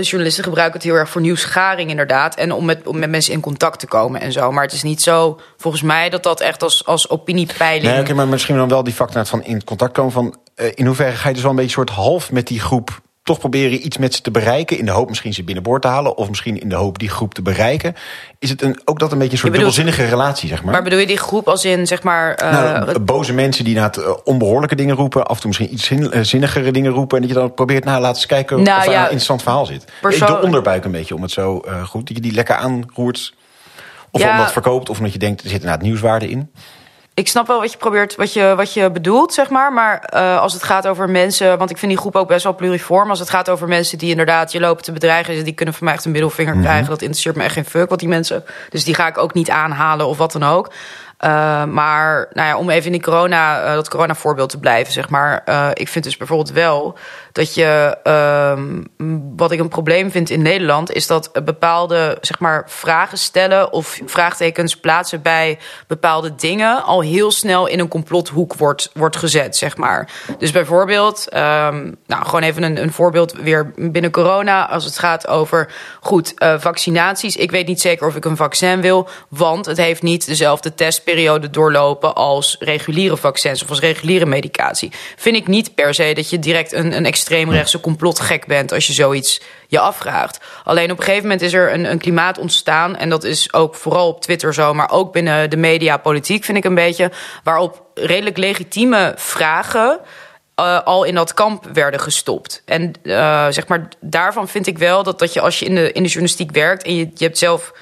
[0.00, 2.34] Journalisten gebruiken het heel erg voor nieuwsgaring, inderdaad.
[2.34, 4.52] En om met, met mensen in contact te komen en zo.
[4.52, 7.92] Maar het is niet zo, volgens mij, dat dat echt als, als opiniepeiling.
[7.92, 10.12] Nee, oké, maar misschien dan wel die factor van in contact komen.
[10.12, 13.00] Van, eh, in hoeverre ga je dus wel een beetje soort half met die groep
[13.22, 14.78] toch proberen iets met ze te bereiken.
[14.78, 16.16] In de hoop misschien ze binnenboord te halen.
[16.16, 17.94] Of misschien in de hoop die groep te bereiken.
[18.38, 20.72] Is het een, ook dat een beetje een soort bedoelt- dubbelzinnige relatie, zeg maar?
[20.72, 22.34] Maar bedoel je die groep als in, zeg maar...
[22.34, 23.90] eh, nou, het- boze mensen die na
[24.24, 25.22] onbehoorlijke dingen roepen.
[25.26, 27.16] Af en toe misschien iets zin, eh, zinnigere dingen roepen.
[27.16, 29.42] En dat je dan probeert, nou, laat eens kijken Nou, of er ja, een interessant
[29.42, 29.84] verhaal zit.
[30.00, 32.06] persoon- De onderbuik een beetje, om het zo eh, goed.
[32.06, 33.34] Dat je die lekker aanroert.
[34.10, 34.28] Of Ja.
[34.30, 36.50] omdat het verkoopt, of omdat je denkt, er zit inderdaad nieuwswaarde in.
[37.14, 39.72] Ik snap wel wat je probeert, wat je, wat je bedoelt, zeg maar.
[39.72, 42.54] Maar eh, als het gaat over mensen, want ik vind die groep ook best wel
[42.54, 43.10] pluriform.
[43.10, 45.94] Als het gaat over mensen die inderdaad je lopen te bedreigen, die kunnen van mij
[45.94, 46.88] echt een middelvinger krijgen.
[46.88, 48.44] Dat interesseert me echt geen fuck, wat die mensen.
[48.68, 50.72] Dus die ga ik ook niet aanhalen of wat dan ook.
[51.16, 54.92] Eh, maar nou ja, om even in die corona, eh, dat corona voorbeeld te blijven,
[54.92, 55.42] zeg maar.
[55.74, 56.98] ik vind dus bijvoorbeeld wel
[57.32, 58.82] dat je, ehm,
[59.36, 64.00] wat ik een probleem vind in Nederland, is dat bepaalde, zeg maar, vragen stellen of
[64.06, 69.76] vraagtekens plaatsen bij bepaalde dingen al heel snel in een complothoek wordt, wordt gezet, zeg
[69.76, 70.10] maar.
[70.38, 75.26] Dus bijvoorbeeld, ehm, nou, gewoon even een, een voorbeeld weer binnen corona, als het gaat
[75.26, 77.36] over, goed, eh, vaccinaties.
[77.36, 81.50] Ik weet niet zeker of ik een vaccin wil, want het heeft niet dezelfde testperiode
[81.50, 84.92] doorlopen als reguliere vaccins of als reguliere medicatie.
[85.16, 88.92] Vind ik niet per se dat je direct een, een extreemrechtse complotgek bent als je
[88.92, 90.40] zoiets je afvraagt.
[90.64, 92.96] Alleen op een gegeven moment is er een, een klimaat ontstaan.
[92.96, 96.58] En dat is ook vooral op Twitter zo, maar ook binnen de media, politiek vind
[96.58, 97.10] ik een beetje.
[97.42, 99.98] Waarop redelijk legitieme vragen.
[100.54, 102.62] eh, al in dat kamp werden gestopt.
[102.64, 105.92] En eh, zeg maar, daarvan vind ik wel dat, dat je als je in de,
[105.92, 107.72] in de journalistiek werkt en je, je hebt zelf.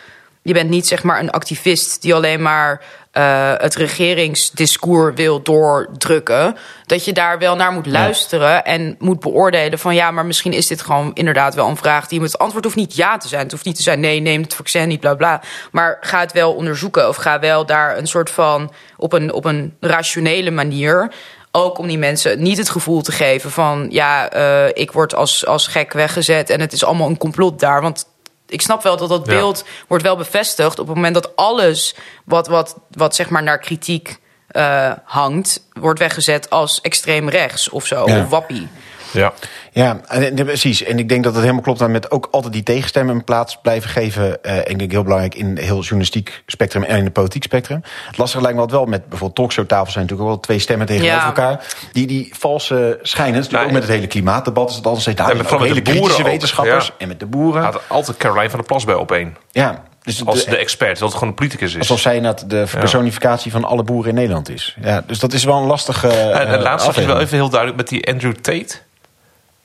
[0.43, 6.57] Je bent niet zeg maar een activist die alleen maar eh, het regeringsdiscours wil doordrukken.
[6.87, 10.67] Dat je daar wel naar moet luisteren en moet beoordelen van ja, maar misschien is
[10.67, 13.43] dit gewoon inderdaad wel een vraag die het antwoord hoeft niet ja te zijn.
[13.43, 15.43] Het hoeft niet te zijn nee, neem het vaccin niet, bla bla.
[15.73, 19.45] Maar ga het wel onderzoeken of ga wel daar een soort van op een, op
[19.45, 21.13] een rationele manier.
[21.53, 25.47] Ook om die mensen niet het gevoel te geven van ja, eh, ik word als,
[25.47, 27.83] als gek weggezet en het is allemaal een complot daar.
[27.83, 28.07] Want
[28.53, 29.33] ik snap wel dat dat Ja.
[29.33, 31.95] beeld wordt wel bevestigd op het moment dat alles
[32.25, 37.87] wat, wat, wat zeg maar naar kritiek eh, hangt, wordt weggezet als extreem rechts of
[37.87, 38.21] zo, Ja.
[38.21, 38.69] of wappie.
[39.13, 39.33] Ja.
[39.73, 40.83] Ja, en, en precies.
[40.83, 43.59] En ik denk dat het helemaal klopt dan met ook altijd die tegenstemmen een plaats
[43.63, 44.43] blijven geven.
[44.43, 47.43] Eh, en ik denk heel belangrijk in het heel journalistiek spectrum en in het politiek
[47.43, 47.83] spectrum.
[48.07, 51.17] Het lastige lijkt me wel met bijvoorbeeld talkshowtafels zijn natuurlijk ook wel twee stemmen tegenover
[51.19, 51.27] Ja.
[51.27, 51.67] elkaar.
[51.93, 53.43] Die, die valse schijnen.
[53.43, 55.31] Dat Nou, ook met het hele klimaatdebat is het altijd steeds daar.
[55.31, 56.93] En met- ook vooral hele met de boeren kritische ook, wetenschappers ja.
[56.99, 57.63] en met de boeren.
[57.63, 59.37] Had altijd Caroline van der Plas bij op één.
[59.51, 61.79] Ja, Dus als de- de expert, dat het gewoon een politicus is.
[61.79, 64.77] Alsof zij net de personificatie van alle boeren in Nederland is.
[64.83, 66.09] Ja, dus dat is wel een lastige.
[66.09, 68.77] En, en eh, laatst was je wel even heel duidelijk met die Andrew Tate.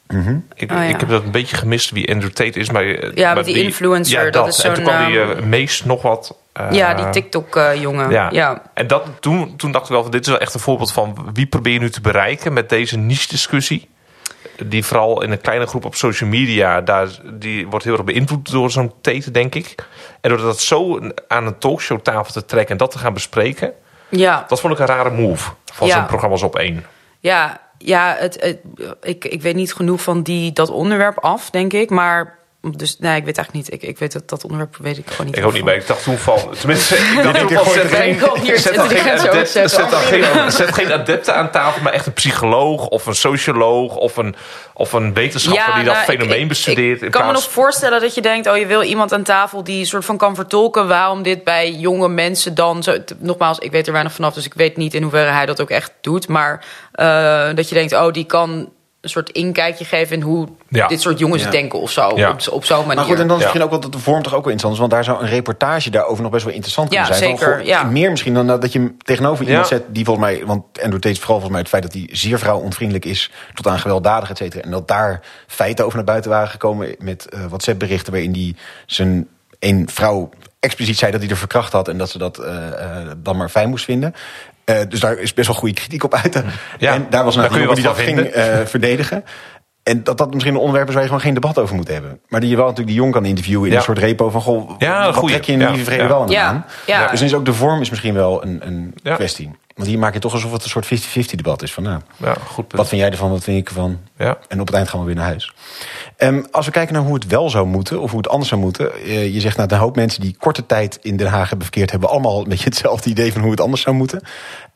[0.08, 0.84] Ik, Oh, ja.
[0.84, 2.70] ik heb dat een beetje gemist wie Andrew Tate is.
[2.72, 5.20] Maar, eh, Ja, maar met die influencer, Ja, dat is en toen zo'n, kwam die
[5.22, 6.38] ehm, eh, meest nog wat...
[6.54, 8.10] eh, ja, die TikTok-jongen.
[8.10, 8.30] Ja.
[8.32, 8.62] ja.
[8.74, 11.30] En dat, toen, toen dacht ik wel, van, dit is wel echt een voorbeeld van
[11.34, 13.90] wie probeer je nu te bereiken met deze niche-discussie.
[14.66, 18.52] Die vooral in een kleine groep op social media, daar, die wordt heel erg beïnvloed
[18.52, 19.76] door zo'n Tate, denk ik.
[20.22, 23.74] En door dat zo aan een talkshowtafel te trekken en dat te gaan bespreken,
[24.10, 24.46] ja.
[24.48, 25.96] dat vond ik een rare move van Ja.
[25.96, 26.86] zo'n programma's op één.
[27.20, 28.58] Ja, ja het,
[29.02, 31.90] ik, ik weet niet genoeg van die, dat onderwerp af, denk ik.
[31.90, 32.35] Maar,
[32.72, 33.82] dus nee, ik weet eigenlijk niet.
[33.82, 35.38] Ik, ik weet dat, dat onderwerp weet ik gewoon niet.
[35.38, 36.40] Ik ook niet, maar ik dacht toen van...
[36.60, 37.72] Tenminste, ik dacht toen van...
[37.74, 39.80] Zet er geen, geen- hier zet dan geen, intelligentie adept, overzetten.
[39.80, 43.96] zet dan geen, zet geen adepten aan tafel, maar echt een psycholoog of een socioloog
[43.96, 44.36] of een,
[44.74, 47.02] of een wetenschapper die dat nou, fenomeen ik- bestudeert.
[47.02, 49.86] Ik kan me nog voorstellen dat je denkt: oh, je wil iemand aan tafel die
[49.86, 52.96] soort van kan vertolken waarom dit bij jonge mensen dan zo.
[53.18, 55.70] Nogmaals, ik weet er weinig vanaf, dus ik weet niet in hoeverre hij dat ook
[55.70, 56.28] echt doet.
[56.28, 58.70] Maar eh, dat je denkt: oh, die kan
[59.06, 60.88] een soort inkijkje geven in hoe Ja.
[60.88, 61.50] dit soort jongens Ja.
[61.50, 62.12] denken of zo.
[62.16, 62.30] Ja.
[62.30, 62.96] Op, op zo'n manier.
[62.96, 63.38] Maar goed, en dan is Ja.
[63.38, 64.80] misschien ook wel dat de vorm toch ook wel interessant is.
[64.80, 67.30] Want daar zou een reportage daarover nog best wel interessant kunnen Ja, zijn.
[67.30, 67.84] Van, zeker, goh, ja.
[67.84, 69.76] Meer misschien dan dat je hem tegenover iemand Ja.
[69.78, 70.46] zet die volgens mij...
[70.46, 73.32] Want Andrew Tate is vooral volgens mij het feit dat hij zeer vrouwonvriendelijk is...
[73.54, 74.64] tot aan gewelddadig, et cetera.
[74.64, 78.12] En dat daar feiten over naar buiten waren gekomen met eh WhatsApp-berichten...
[78.12, 79.28] waarin hij zijn
[79.60, 80.30] een vrouw
[80.60, 81.88] expliciet zei dat hij er verkracht had...
[81.88, 84.16] en dat ze dat eh, eh, dan maar fijn moest vinden.
[84.66, 86.44] Eh, dus daar is best wel goede kritiek op uit.
[86.78, 89.24] Ja, en daar was daar nou je iemand die wat dat ging eh, verdedigen.
[89.84, 92.20] En dat dat misschien een onderwerp is waar je gewoon geen debat over moet hebben.
[92.28, 93.78] Maar die je wel natuurlijk die jong kan interviewen in Ja.
[93.78, 94.42] een soort repo van...
[94.42, 95.34] Goh, Ja, wat goeie.
[95.34, 96.08] trek je in Ja, vrede ja.
[96.08, 97.08] wel aan Ja, ja.
[97.10, 99.16] Dus dan is ook de vorm is misschien wel een, een Ja.
[99.16, 99.52] kwestie.
[99.76, 101.74] Want hier maak je toch alsof het een soort 50-50 debat is.
[101.74, 102.82] Van, nou, Ja, goed punt.
[102.82, 104.00] wat vind jij ervan, wat vind ik ervan?
[104.18, 104.38] Ja.
[104.48, 105.54] En op het eind gaan we weer naar huis.
[106.18, 108.62] Ehm, als we kijken naar hoe het wel zou moeten, of hoe het anders zou
[108.62, 108.94] moeten.
[108.94, 111.92] eh, je zegt, nou, de hoop mensen die korte tijd in Den Haag hebben verkeerd...
[111.92, 114.22] hebben allemaal een beetje hetzelfde idee van hoe het anders zou moeten.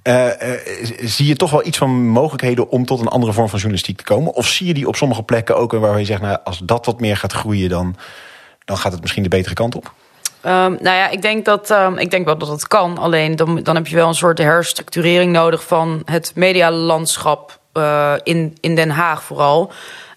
[0.02, 0.60] Eh, eh,
[1.02, 4.04] zie je toch wel iets van mogelijkheden om tot een andere vorm van journalistiek te
[4.04, 4.34] komen?
[4.34, 7.00] Of zie je die op sommige plekken ook waar je zegt, nou, als dat wat
[7.00, 7.70] meer gaat groeien...
[7.70, 7.95] dan,
[8.66, 9.93] dan gaat het misschien de betere kant op?
[10.41, 12.97] Ehm, nou ja, ik denk, dat, ehm, ik denk wel dat het kan.
[12.97, 18.57] Alleen dan, dan heb je wel een soort herstructurering nodig van het medialandschap eh, in,
[18.59, 19.71] in Den Haag vooral.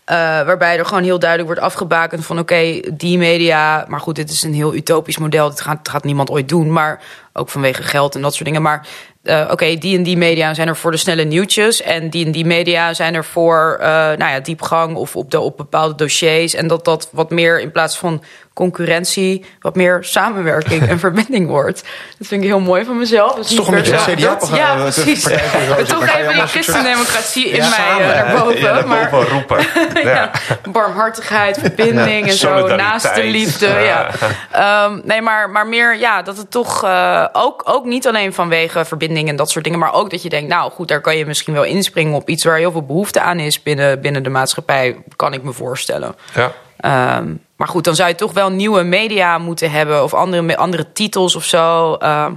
[0.04, 3.84] Eh, waarbij er gewoon heel duidelijk wordt afgebakend van oké, die media.
[3.88, 5.48] Maar goed, dit is een heel utopisch model.
[5.48, 6.72] Dit gaat, gaat niemand ooit doen.
[6.72, 7.00] Maar
[7.32, 8.62] ook vanwege geld en dat soort dingen.
[8.62, 8.86] Maar
[9.22, 11.82] eh, oké, die en die media zijn er voor de snelle nieuwtjes.
[11.82, 15.40] En die en die media zijn er voor eh, nou ja, diepgang of op, de,
[15.40, 16.54] op bepaalde dossiers.
[16.54, 18.22] En dat dat wat meer in plaats van
[18.54, 21.82] concurrentie, wat meer samenwerking en verbinding wordt.
[22.18, 23.34] Dat vind ik heel mooi van mezelf.
[23.34, 25.26] Dat is toch een beetje Ja, wat de precies.
[25.68, 25.86] Rozen.
[25.86, 28.24] Toch even die christendemocratie in Ja, mij eh, hè?
[28.24, 28.60] daarboven.
[28.60, 29.58] Ja, maar boven roepen.
[30.02, 30.10] Ja.
[30.10, 30.30] ja,
[30.70, 32.80] barmhartigheid, verbinding en zo, Solidariteit.
[32.80, 33.66] naast de liefde.
[33.66, 34.08] Ja.
[34.50, 38.84] Ehm, nee, maar, maar meer ja, dat het toch eh, ook, ook niet alleen vanwege
[38.84, 41.26] verbinding en dat soort dingen, maar ook dat je denkt, nou goed, daar kan je
[41.26, 44.96] misschien wel inspringen op iets waar heel veel behoefte aan is binnen, binnen de maatschappij,
[45.16, 46.14] kan ik me voorstellen.
[46.34, 46.52] Ja.
[46.76, 50.92] Ehm, maar goed, dan zou je toch wel nieuwe media moeten hebben of andere, andere
[50.92, 51.94] titels of zo.
[51.94, 52.32] Ehm,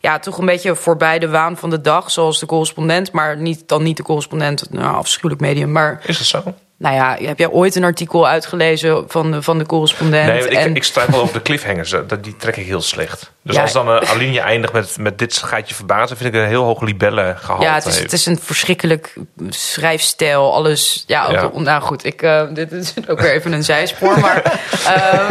[0.00, 3.68] ja, toch een beetje voorbij de waan van de dag, zoals de correspondent, maar niet,
[3.68, 6.54] dan niet de correspondent, nou, afschuwelijk medium, maar Is dat zo?
[6.78, 10.26] Nou ja, heb jij ooit een artikel uitgelezen van de, van de correspondent?
[10.26, 11.92] Nee, ik, en, ik struikel over de cliffhangers.
[11.92, 13.32] eh, Dat, die trek ik heel slecht.
[13.42, 13.62] Dus Ja.
[13.62, 16.16] als dan een alinea eindigt met, met dit gaat je verbazen...
[16.16, 19.14] vind ik een heel hoog libelle gehalte ja, het is, het is een verschrikkelijk
[19.48, 20.54] schrijfstijl.
[20.54, 24.20] Alles, ja, ook, nou goed, ik, eh, dit is ook weer even een zijspoor.
[24.20, 24.42] maar,
[24.94, 25.28] eh,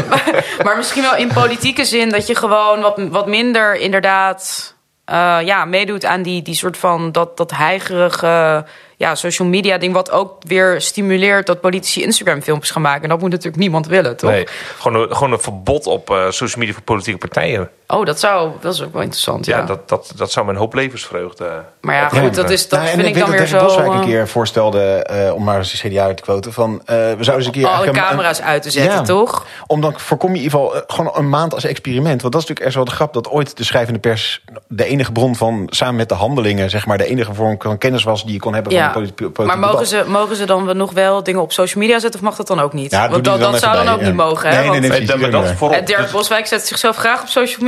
[0.63, 4.75] maar misschien wel in politieke zin dat je gewoon wat, wat minder inderdaad
[5.05, 8.65] eh, ja, meedoet aan die, die soort van dat, dat heigerige
[8.97, 9.93] ja, social media ding.
[9.93, 13.03] Wat ook weer stimuleert dat politici Instagram filmpjes gaan maken.
[13.03, 14.29] En dat moet natuurlijk niemand willen, toch?
[14.77, 17.69] Gewoon een, gewoon een verbod op eh, social media voor politieke partijen.
[17.87, 19.45] Oh, dat zou, dat is ook wel interessant.
[19.45, 21.63] Ja, Ja, dat, dat, dat zou mijn hoop levensvreugde...
[21.81, 23.59] maar ja, goed, dat, is, dat Nou, vind ik dan weer zo.
[23.63, 26.53] Boswijk een eh, keer voorstelde, eh, om maar eens de CDA uit te quoten...
[26.53, 27.67] van eh, we zouden eens een keer...
[27.67, 29.01] alle een- camera's uit te zetten, Ja.
[29.03, 29.45] toch?
[29.67, 32.21] Om dan voorkom je in ieder geval gewoon een maand als experiment.
[32.21, 35.11] Want dat is natuurlijk echt wel de grap dat ooit de schrijvende pers de enige
[35.11, 38.33] bron van samen met de handelingen, zeg maar, de enige vorm van kennis was die
[38.33, 38.83] je kon hebben Ja.
[38.83, 40.05] van politi- politiek Maar mogen debat.
[40.05, 42.59] ze, mogen ze dan nog wel dingen op social media zetten of mag dat dan
[42.59, 42.91] ook niet?
[42.91, 44.55] Ja, Want dat, er zou dan ook niet mogen, hè?
[44.55, 45.77] Nee, nee, nee, Nee, precies, dat, maar die dat doen voorop.
[45.77, 46.11] eh, Dirk Dus-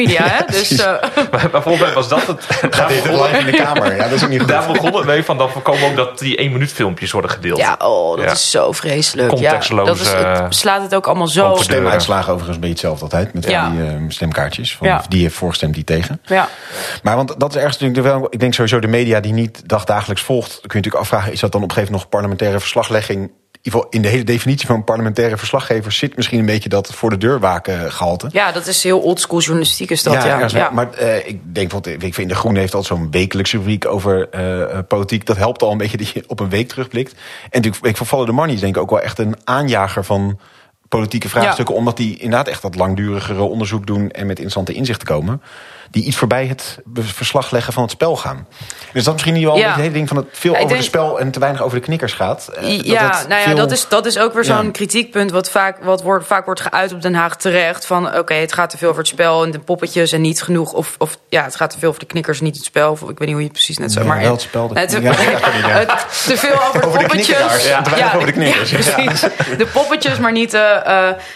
[0.10, 0.46] Media, hè?
[0.52, 0.86] Dus eh,
[1.32, 2.46] maar, maar volgens mij was dat het.
[2.50, 3.96] Gaat Daar dit begon, live in de kamer?
[3.96, 4.50] Ja, dat is ook niet goed.
[4.50, 5.38] daar begon het mee van.
[5.38, 7.58] Dan voorkomen ook dat die één minuut filmpjes worden gedeeld.
[7.60, 8.32] ja, oh, dat Ja.
[8.32, 9.28] is zo vreselijk.
[9.32, 11.56] Ja, Contextloze, dat is, het slaat het ook allemaal zo.
[11.56, 13.34] Stemuitslagen overigens een beetje hetzelfde altijd.
[13.34, 13.70] Met Ja.
[13.70, 14.76] die eh, stemkaartjes.
[14.76, 15.04] Van Ja.
[15.10, 16.22] Die heeft voorgestemd, die tegen.
[16.26, 16.48] Ja.
[17.04, 18.28] Maar want dat is ergens natuurlijk wel...
[18.30, 20.50] Ik denk sowieso de media die niet dagdagelijks volgt...
[20.50, 21.32] kun je natuurlijk afvragen...
[21.32, 23.32] is dat dan op een gegeven moment nog parlementaire verslaglegging...
[23.62, 26.94] in ieder geval in de hele definitie van parlementaire verslaggevers zit misschien een beetje dat
[26.94, 28.30] voor de deur waken gehalte.
[28.32, 30.14] Ja, dat is heel oldschool journalistiek is dat.
[30.14, 30.70] Ja, ja.
[30.70, 34.30] maar eh, ik denk, want ik vind de Groene heeft altijd zo'n wekelijkse rubriek over
[34.30, 35.26] eh, eh, politiek.
[35.26, 37.12] Dat helpt al een beetje dat je op een week terugblikt.
[37.12, 37.20] En
[37.52, 40.40] natuurlijk, ik van Follow the Money is denk ik ook wel echt een aanjager van
[40.88, 41.76] politieke vraagstukken.
[41.76, 45.42] Omdat die inderdaad echt dat langdurigere onderzoek doen en met interessante inzichten komen.
[45.92, 48.48] Die iets voorbij het verslag leggen van het spel gaan.
[48.94, 49.68] Dus dat is misschien niet wel Ja.
[49.68, 51.84] het hele ding van het veel Ja, over het spel en te weinig over de
[51.86, 52.48] knikkers gaat.
[52.48, 54.72] Eh, dat ja, het nou ja, veel- dat, is, dat is ook weer zo'n Ja.
[54.72, 57.86] kritiekpunt wat, vaak, wat wordt, vaak wordt geuit op Den Haag terecht.
[57.86, 60.74] Van oké, het gaat te veel over het spel en de poppetjes en niet genoeg.
[60.74, 62.92] Of, of ja, het gaat te veel over de knikkers, niet het spel.
[62.92, 64.00] Of, ik weet niet hoe je het precies net zo.
[64.00, 65.86] Ja, maar het spel, de- ja, dat ja.
[66.26, 67.26] te veel over de Over de poppetjes.
[67.26, 68.70] knikkeraars, en te weinig over de knikkers.
[68.72, 69.22] Ja, precies.
[69.58, 70.54] De poppetjes, maar niet.
[70.54, 70.62] eh,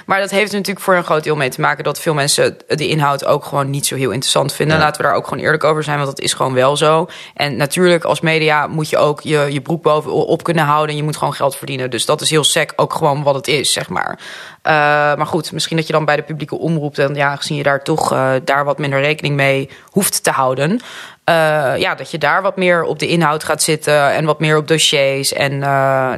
[0.05, 2.57] maar dat heeft er natuurlijk voor een groot deel mee te maken dat veel mensen
[2.67, 4.77] de inhoud ook gewoon niet zo heel interessant vinden.
[4.77, 4.83] Ja.
[4.83, 7.07] Laten we daar ook gewoon eerlijk over zijn, want dat is gewoon wel zo.
[7.33, 10.89] En natuurlijk, als media moet je ook je, je broek bovenop kunnen houden.
[10.89, 11.89] En je moet gewoon geld verdienen.
[11.89, 14.19] Dus dat is heel sec ook gewoon wat het is, zeg maar.
[14.61, 14.73] Eh,
[15.17, 16.95] maar goed, misschien dat je dan bij de publieke omroep...
[16.95, 20.81] dan ja, gezien je daar toch eh, daar wat minder rekening mee hoeft te houden...
[21.24, 24.11] eh, ja, dat je daar wat meer op de inhoud gaat zitten...
[24.13, 25.59] en wat meer op dossiers en eh,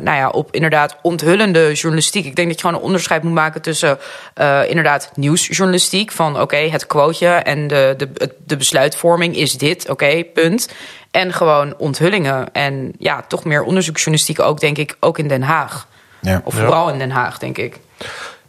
[0.01, 2.25] nou ja, op inderdaad onthullende journalistiek.
[2.25, 3.97] Ik denk dat je gewoon een onderscheid moet maken tussen...
[4.33, 7.29] eh, inderdaad nieuwsjournalistiek, van oké, het quoteje...
[7.29, 10.73] en de, de, de besluitvorming is dit, oké, punt...
[11.11, 12.53] En gewoon onthullingen.
[12.53, 15.87] En ja, toch meer onderzoeksjournalistiek ook, denk ik, ook in Den Haag.
[16.21, 16.41] Ja.
[16.43, 17.79] Of vooral in Den Haag, denk ik.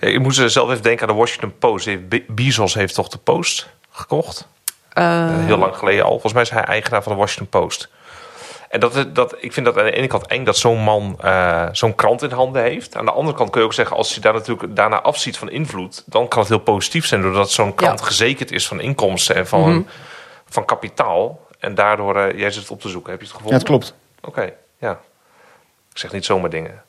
[0.00, 1.88] Ja, Ik moest zelf even denken aan de Washington Post.
[2.26, 4.48] Bezos heeft toch de Post gekocht?
[4.96, 5.04] Eh,
[5.40, 6.10] Eh, heel lang geleden al.
[6.10, 7.88] Volgens mij is hij eigenaar van de Washington Post.
[8.68, 11.66] En dat, dat, ik vind dat aan de ene kant eng dat zo'n man eh,
[11.72, 12.96] zo'n krant in handen heeft.
[12.96, 15.50] Aan de andere kant kun je ook zeggen, als je daar natuurlijk daarna afziet van
[15.50, 18.06] invloed, dan kan het heel positief zijn, doordat zo'n krant Ja.
[18.06, 19.86] gezekerd is van inkomsten en van,
[20.48, 21.40] van kapitaal.
[21.58, 23.10] En daardoor, jij zit het op te zoeken.
[23.10, 23.58] Heb je het Ja, gevonden?
[23.60, 23.94] het klopt.
[24.24, 24.90] Oké, ja.
[25.92, 26.82] Ik zeg niet zomaar dingen.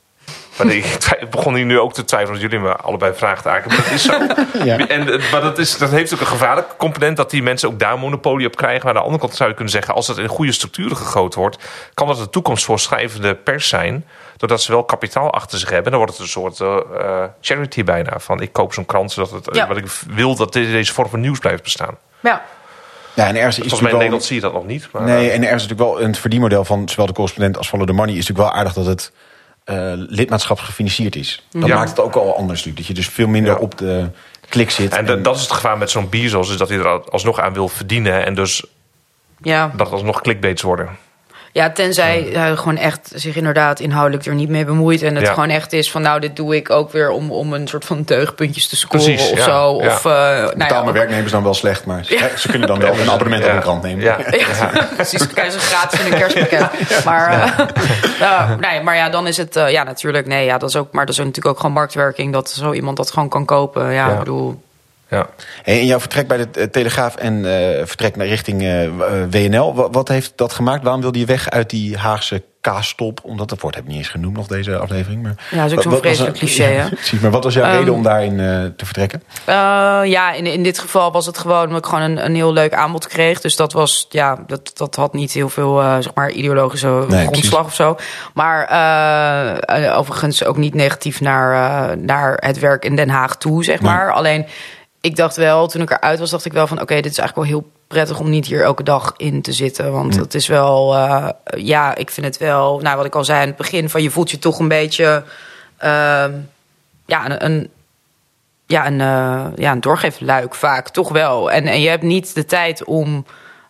[0.58, 3.80] Maar ik begon hier nu ook te twijfelen dat jullie me allebei vragen eigenlijk.
[3.82, 4.20] Maar dat is zo.
[4.64, 4.88] Ja.
[4.88, 8.00] En, maar dat, is, dat heeft ook een gevaarlijke component dat die mensen ook daar
[8.00, 8.80] monopolie op krijgen.
[8.86, 11.40] Maar aan de andere kant zou je kunnen zeggen, als dat in goede structuren gegoten
[11.40, 11.58] wordt,
[11.94, 14.06] kan dat de toekomst voor schrijvende pers zijn.
[14.38, 15.92] Doordat ze wel kapitaal achter zich hebben.
[15.92, 18.20] Dan wordt het een soort eh, eh, charity bijna.
[18.20, 19.68] Van ik koop zo'n krant zodat het, eh, Ja.
[19.68, 21.98] wat ik wil dat deze vorm van nieuws blijft bestaan.
[22.20, 22.42] ja.
[23.14, 24.88] Ja, en ergens is Volgens mij in wel- Nederland zie je dat nog niet.
[24.92, 27.88] Maar, Nee, en er is natuurlijk wel een verdienmodel van zowel de correspondent als Follow
[27.88, 28.16] the Money.
[28.16, 29.12] Is natuurlijk wel aardig dat het
[29.68, 31.44] eh lidmaatschapsgefinancierd is.
[31.52, 31.76] Dat Ja.
[31.76, 32.78] maakt het ook al anders natuurlijk.
[32.78, 33.60] Dat je dus veel minder Ja.
[33.60, 34.10] op de
[34.50, 34.94] klik zit.
[34.96, 37.54] En dat- dat is het gevaar met zo'n Bezos, is dat hij er alsnog aan
[37.54, 38.26] wil verdienen.
[38.26, 38.64] En dus
[39.42, 39.72] Ja.
[39.76, 40.90] dat alsnog clickbaits worden.
[41.58, 45.02] Ja, tenzij hij gewoon echt zich inderdaad inhoudelijk er niet mee bemoeit.
[45.02, 45.34] En het Ja.
[45.34, 48.02] gewoon echt is van nou, dit doe ik ook weer om, om een soort van
[48.04, 49.82] deugpuntjes te scoren Precies, of ja, zo.
[49.82, 49.88] ja.
[49.88, 53.00] Of, uh, nou Betaal mijn werknemers dan wel slecht, maar ze, ze kunnen dan wel
[53.00, 54.04] een abonnement op een krant nemen.
[54.06, 54.18] Ja.
[54.32, 55.20] Ja, precies.
[55.20, 56.66] Dan krijgen ze gratis in een kerstpakket.
[57.06, 57.66] Maar, eh,
[58.20, 59.56] ja, nee, maar ja, dan is het...
[59.56, 60.28] eh, ja, natuurlijk.
[60.28, 62.34] Nee, ja, dat is ook, maar dat is natuurlijk ook gewoon marktwerking...
[62.34, 63.84] dat zo iemand dat gewoon kan kopen.
[63.86, 64.12] Ja, Ja.
[64.12, 64.66] ik bedoel...
[65.10, 65.28] Ja.
[65.64, 68.90] Hey, en jouw vertrek bij de eh, Telegraaf en eh, vertrek naar richting eh,
[69.30, 69.76] WNL.
[69.76, 70.84] Wat, wat heeft dat gemaakt?
[70.84, 73.20] Waarom wilde je weg uit die Haagse kaastop?
[73.24, 75.24] Omdat dat woord heb ik niet eens genoemd nog deze aflevering.
[75.24, 77.78] Maar Ja, dat is ook zo'n vreselijk cliché, Ja, precies, maar wat was jouw Ehm,
[77.78, 78.46] reden om daarin eh,
[78.78, 79.24] te vertrekken?
[79.46, 79.54] Eh,
[80.04, 82.74] ja, in, in dit geval was het gewoon omdat ik gewoon een, een heel leuk
[82.74, 83.42] aanbod kreeg.
[83.42, 87.26] Dus dat was, ja, dat, dat had niet heel veel, eh, zeg maar, ideologische Nee,
[87.26, 87.96] grondslag of zo.
[88.34, 88.62] Maar
[89.96, 91.54] overigens ook niet negatief naar,
[91.92, 93.92] eh, naar het werk in Den Haag toe, zeg Nee.
[93.92, 94.12] maar.
[94.12, 94.46] Alleen,
[95.08, 96.82] ik dacht wel, toen ik eruit was, dacht ik wel van...
[96.82, 99.92] oké, dit is eigenlijk wel heel prettig om niet hier elke dag in te zitten.
[99.92, 102.80] Want het is wel, eh, ja, ik vind het wel...
[102.80, 105.24] Nou, wat ik al zei aan het begin, van je voelt je toch een beetje...
[105.78, 106.32] ehm,
[107.06, 107.70] ja, een, een,
[108.66, 111.52] ja, een, eh, ja, een doorgeefluik vaak, toch wel.
[111.52, 113.26] En, en je hebt niet de tijd om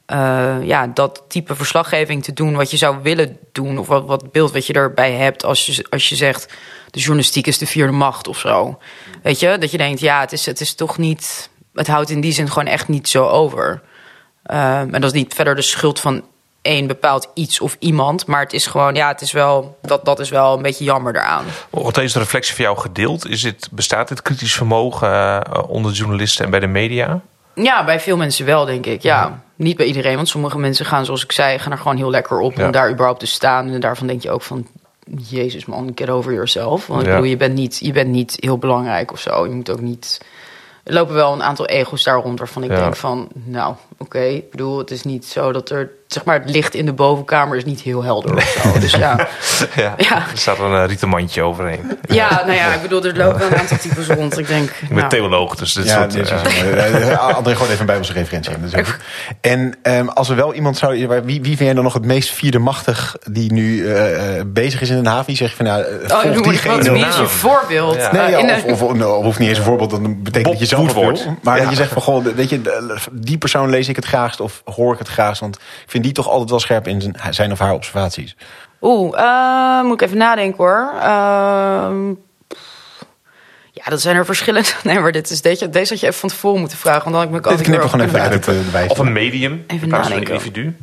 [0.05, 3.77] eh, ja, dat type verslaggeving te doen wat je zou willen doen.
[3.77, 6.53] Of wat, wat beeld wat je erbij hebt als je, als je zegt...
[6.91, 8.77] de journalistiek is de vierde macht of zo.
[9.27, 11.49] Weet je, dat je denkt, ja, het is, het is toch niet...
[11.73, 13.81] het houdt in die zin gewoon echt niet zo over.
[14.43, 16.23] Ehm, en dat is niet verder de schuld van
[16.61, 18.25] één bepaald iets of iemand.
[18.25, 21.15] Maar het is gewoon, ja, het is wel, dat, dat is wel een beetje jammer
[21.15, 21.45] eraan.
[21.69, 23.27] Wordt deze reflectie voor jou gedeeld?
[23.27, 25.09] Is dit, bestaat dit kritisch vermogen
[25.43, 27.21] eh, onder journalisten en bij de media?
[27.53, 29.01] Ja, bij veel mensen wel, denk ik.
[29.01, 30.15] Ja, niet bij iedereen.
[30.15, 32.65] Want sommige mensen gaan, zoals ik zei, gaan er gewoon heel lekker op Ja.
[32.65, 33.71] om daar überhaupt te staan.
[33.71, 34.67] En daarvan denk je ook van,
[35.29, 36.87] jezus man, get over yourself.
[36.87, 37.13] Want ik Ja.
[37.13, 39.45] bedoel, je bent, niet, je bent niet heel belangrijk of zo.
[39.45, 40.21] Je moet ook niet...
[40.83, 42.79] Er lopen wel een aantal ego's daar rond waarvan ik Ja.
[42.81, 44.19] denk van, nou, oké.
[44.19, 47.57] Ik bedoel, het is niet zo dat er zeg maar, het licht in de bovenkamer
[47.57, 48.79] is niet heel helder of zo.
[48.79, 49.27] Dus ja.
[49.75, 50.15] ja, Ja.
[50.15, 51.97] Er staat een uh, rieten mandje overheen.
[52.07, 54.37] ja, nou ja, ik bedoel, er lopen wel een aantal types rond.
[54.37, 56.11] Ik denk, Ik ben nou, theoloog, dus dit Ja, soort...
[56.11, 58.53] dit is eh, uh, uh, André, gewoon even een bijbelse referentie.
[58.53, 58.99] in, Dat is ook goed.
[59.41, 61.07] En ehm, als er wel iemand zou...
[61.07, 64.81] Wie, wie vind jij dan nog het meest vierde machtig die nu eh, eh, bezig
[64.81, 65.25] is in Den Haag?
[65.25, 67.95] Wie zeg je van, nou, eh, Oh, volg maar diegene wie is je voorbeeld?
[67.95, 68.11] Ja.
[68.11, 70.51] Nee, Eh, ja, in of, of, nou, hoeft niet eens een voorbeeld, dan betekent Bob
[70.51, 71.35] dat je zelf wil.
[71.41, 71.61] Maar Ja.
[71.61, 72.61] dat je zegt van, goh, weet je,
[73.11, 75.39] die persoon lees ik het graagst of hoor ik het graagst.
[75.41, 78.35] Want ik vind die toch altijd wel scherp in zijn, zijn of haar observaties.
[78.81, 80.91] Oeh, eh, moet ik even nadenken hoor.
[81.01, 82.07] Ehm,
[83.71, 84.69] ja, dat zijn er verschillende.
[84.83, 87.11] Nee, maar dit is, deze, deze had je even van tevoren moeten vragen.
[87.11, 88.89] Want dan had ik me Dit altijd knippen we gewoon even uit het uh, wijs.
[88.91, 90.33] Of een medium, Even van een nadenken.
[90.33, 90.75] individu.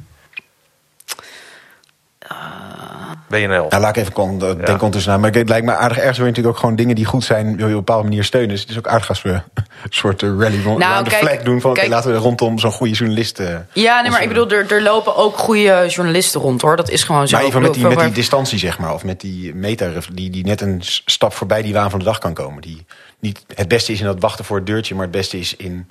[3.41, 3.67] WNL.
[3.69, 5.19] Nou, laat ik even kon, denken ondertussen na.
[5.19, 7.45] Maar het lijkt me aardig ergens wil je natuurlijk ook gewoon dingen die goed zijn,
[7.47, 8.49] wil je op een bepaalde manier steunen.
[8.51, 9.43] Dus het is ook aardig als we een
[9.91, 11.89] soort eh, rally rond Nou, de kijk, flag doen van kijk.
[11.89, 13.39] laten we rondom zo'n goede journalist.
[13.39, 16.77] eh, Ja, nee, maar ik bedoel, er, er lopen ook goede journalisten rond hoor.
[16.77, 17.37] Dat is gewoon zo.
[17.37, 18.93] maar even met die, met die distantie, zeg maar.
[18.95, 22.19] Of met die meta, die, die net een stap voorbij die waan van de dag
[22.19, 22.63] kan komen.
[22.63, 22.87] Die
[23.21, 25.87] niet het beste is in dat wachten voor het deurtje, maar het beste is in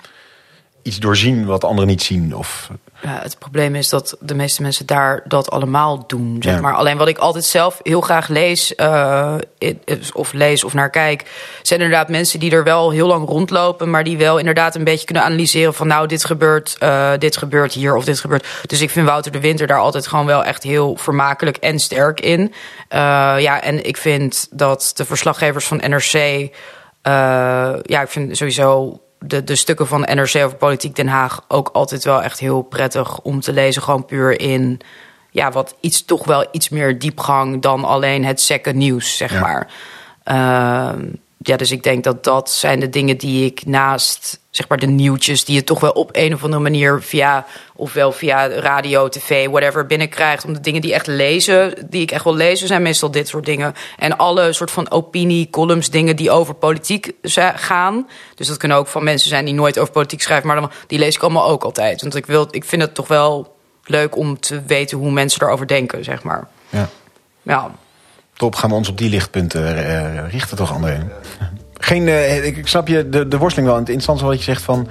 [0.84, 2.36] iets doorzien wat anderen niet zien.
[2.36, 2.70] Of,
[3.02, 6.36] Ja, het probleem is dat de meeste mensen daar dat allemaal doen.
[6.40, 6.60] Zeg Ja.
[6.60, 6.74] maar.
[6.74, 9.34] Alleen wat ik altijd zelf heel graag lees, eh,
[10.12, 11.30] of lees of naar kijk,
[11.62, 15.04] zijn inderdaad mensen die er wel heel lang rondlopen, maar die wel inderdaad een beetje
[15.04, 18.46] kunnen analyseren van nou, dit gebeurt, eh, dit gebeurt hier of dit gebeurt.
[18.66, 22.20] Dus ik vind Wouter de Winter daar altijd gewoon wel echt heel vermakelijk en sterk
[22.20, 22.52] in.
[22.88, 22.98] Eh,
[23.38, 26.48] ja, en ik vind dat de verslaggevers van NRC,
[27.82, 32.04] ja, ik vind sowieso de, de stukken van NRC over Politiek Den Haag ook altijd
[32.04, 33.82] wel echt heel prettig om te lezen.
[33.82, 34.80] Gewoon puur in
[35.30, 39.40] ja, wat iets, toch wel iets meer diepgang dan alleen het second nieuws, zeg Ja.
[39.40, 39.68] maar.
[40.24, 41.06] Ehm,
[41.46, 44.86] ja, dus ik denk dat dat zijn de dingen die ik naast zeg maar de
[44.86, 49.48] nieuwtjes die je toch wel op een of andere manier via ofwel via radio, tv,
[49.48, 50.44] whatever binnenkrijgt.
[50.44, 53.44] Om de dingen die echt lezen, die ik echt wil lezen, zijn meestal dit soort
[53.44, 53.74] dingen.
[53.98, 57.12] En alle soort van opinie, columns, dingen die over politiek
[57.54, 58.08] gaan.
[58.34, 60.98] Dus dat kunnen ook van mensen zijn die nooit over politiek schrijven, maar dan, die
[60.98, 62.02] lees ik allemaal ook altijd.
[62.02, 65.66] Want ik wil, ik vind het toch wel leuk om te weten hoe mensen erover
[65.66, 66.48] denken, zeg maar.
[66.68, 66.88] ja.
[67.42, 67.70] Ja,
[68.36, 70.98] Top, gaan we ons op die lichtpunten eh, richten toch, André?
[71.74, 73.76] Geen, eh, ik snap je de, de worsteling wel.
[73.76, 74.88] En het interessante wat je zegt van...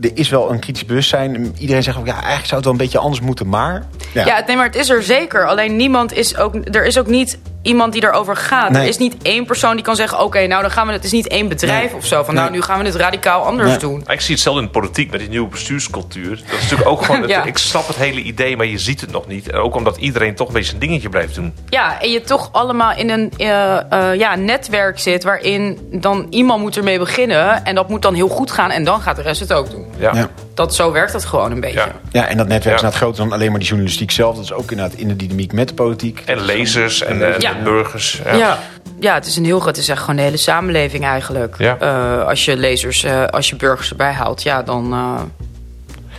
[0.00, 1.54] er is wel een kritisch bewustzijn.
[1.58, 3.86] Iedereen zegt ook, ja, eigenlijk zou het wel een beetje anders moeten, maar...
[4.14, 5.46] Ja, nee, maar het is er zeker.
[5.46, 6.54] Alleen niemand is ook.
[6.54, 8.70] Er is ook niet iemand die erover gaat.
[8.70, 8.82] Nee.
[8.82, 11.02] Er is niet één persoon die kan zeggen: Oké, nou dan gaan we het.
[11.02, 11.96] Het is niet één bedrijf Nee.
[11.96, 12.22] of zo.
[12.22, 13.78] Van nou, nu gaan we het radicaal anders Nee.
[13.78, 14.04] doen.
[14.06, 16.30] Ik zie hetzelfde in de politiek met die nieuwe bestuurscultuur.
[16.30, 17.20] Dat is natuurlijk ook gewoon...
[17.20, 17.44] het- Ja.
[17.44, 19.50] Ik snap het hele idee, maar je ziet het nog niet.
[19.50, 21.54] En ook omdat iedereen toch weer zijn dingetje blijft doen.
[21.68, 26.60] Ja, en je toch allemaal in een eh, eh, ja, netwerk zit waarin dan iemand
[26.60, 27.64] moet ermee beginnen.
[27.64, 28.70] En dat moet dan heel goed gaan.
[28.70, 29.86] En dan gaat de rest het ook doen.
[29.98, 30.10] Ja.
[30.14, 30.28] Ja.
[30.54, 31.78] Dat, zo werkt het gewoon een beetje.
[31.78, 31.92] Ja.
[32.10, 32.70] Ja, en dat netwerk is Ja.
[32.86, 34.34] inderdaad groter dan alleen maar die journalistiek zelf.
[34.34, 36.22] Dat is ook inderdaad in de dynamiek met de politiek.
[36.26, 37.62] En lezers en, en Ja.
[37.64, 38.20] burgers.
[38.24, 38.34] Ja.
[38.34, 38.58] Ja.
[39.00, 39.14] ja.
[39.14, 39.68] het is een heel groot.
[39.76, 41.54] Het is echt gewoon de hele samenleving eigenlijk.
[41.58, 41.76] Ja.
[41.78, 44.92] Eh, als je lezers, eh, als je burgers erbij haalt, ja, dan.
[44.92, 45.20] eh,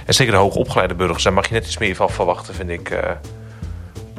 [0.05, 2.89] En zeker de hoogopgeleide burgers, daar mag je net iets meer van verwachten, vind ik.
[2.89, 3.09] eh,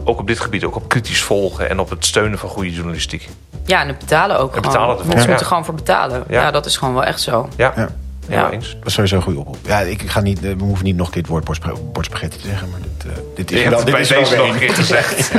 [0.04, 3.28] ook op dit gebied, ook op kritisch volgen en op het steunen van goede journalistiek.
[3.66, 4.70] Ja, en het betalen ook En gewoon.
[4.72, 5.28] betalen ervoor, Mensen ja.
[5.28, 6.24] moeten gewoon voor betalen.
[6.28, 6.40] Ja.
[6.40, 6.50] Ja.
[6.50, 7.48] dat is gewoon wel echt zo.
[7.56, 7.88] Ja,
[8.28, 8.50] Ja.
[8.50, 8.76] eens.
[8.78, 9.58] Dat is sowieso een goede oproep.
[9.66, 11.44] Ja, ik ga niet, eh, we hoeven niet nog een keer het woord
[11.92, 12.68] borstspaghetti te zeggen.
[12.70, 14.58] Maar dit, eh, dit is wel, dit bij is wel nog een een.
[14.58, 15.32] keer gezegd.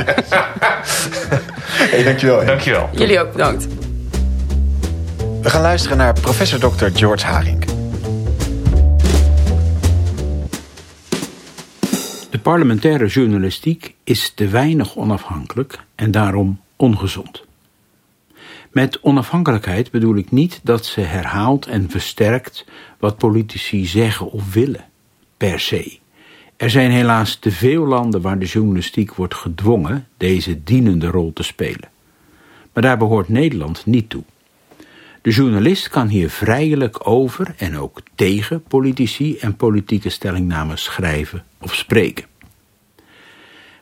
[1.90, 2.38] Hey, dankjewel.
[2.40, 2.46] hè.
[2.46, 2.88] Dankjewel.
[2.92, 3.66] Jullie ook bedankt.
[5.42, 6.86] We gaan luisteren naar professor Dr.
[6.94, 7.64] George Haring.
[12.30, 17.44] De parlementaire journalistiek is te weinig onafhankelijk en daarom ongezond.
[18.76, 22.64] Met onafhankelijkheid bedoel ik niet dat ze herhaalt en versterkt
[22.98, 24.84] wat politici zeggen of willen,
[25.36, 25.98] per se.
[26.56, 31.42] Er zijn helaas te veel landen waar de journalistiek wordt gedwongen deze dienende rol te
[31.42, 31.88] spelen.
[32.72, 34.22] Maar daar behoort Nederland niet toe.
[35.22, 41.74] De journalist kan hier vrijelijk over en ook tegen politici en politieke stellingnamen schrijven of
[41.74, 42.24] spreken.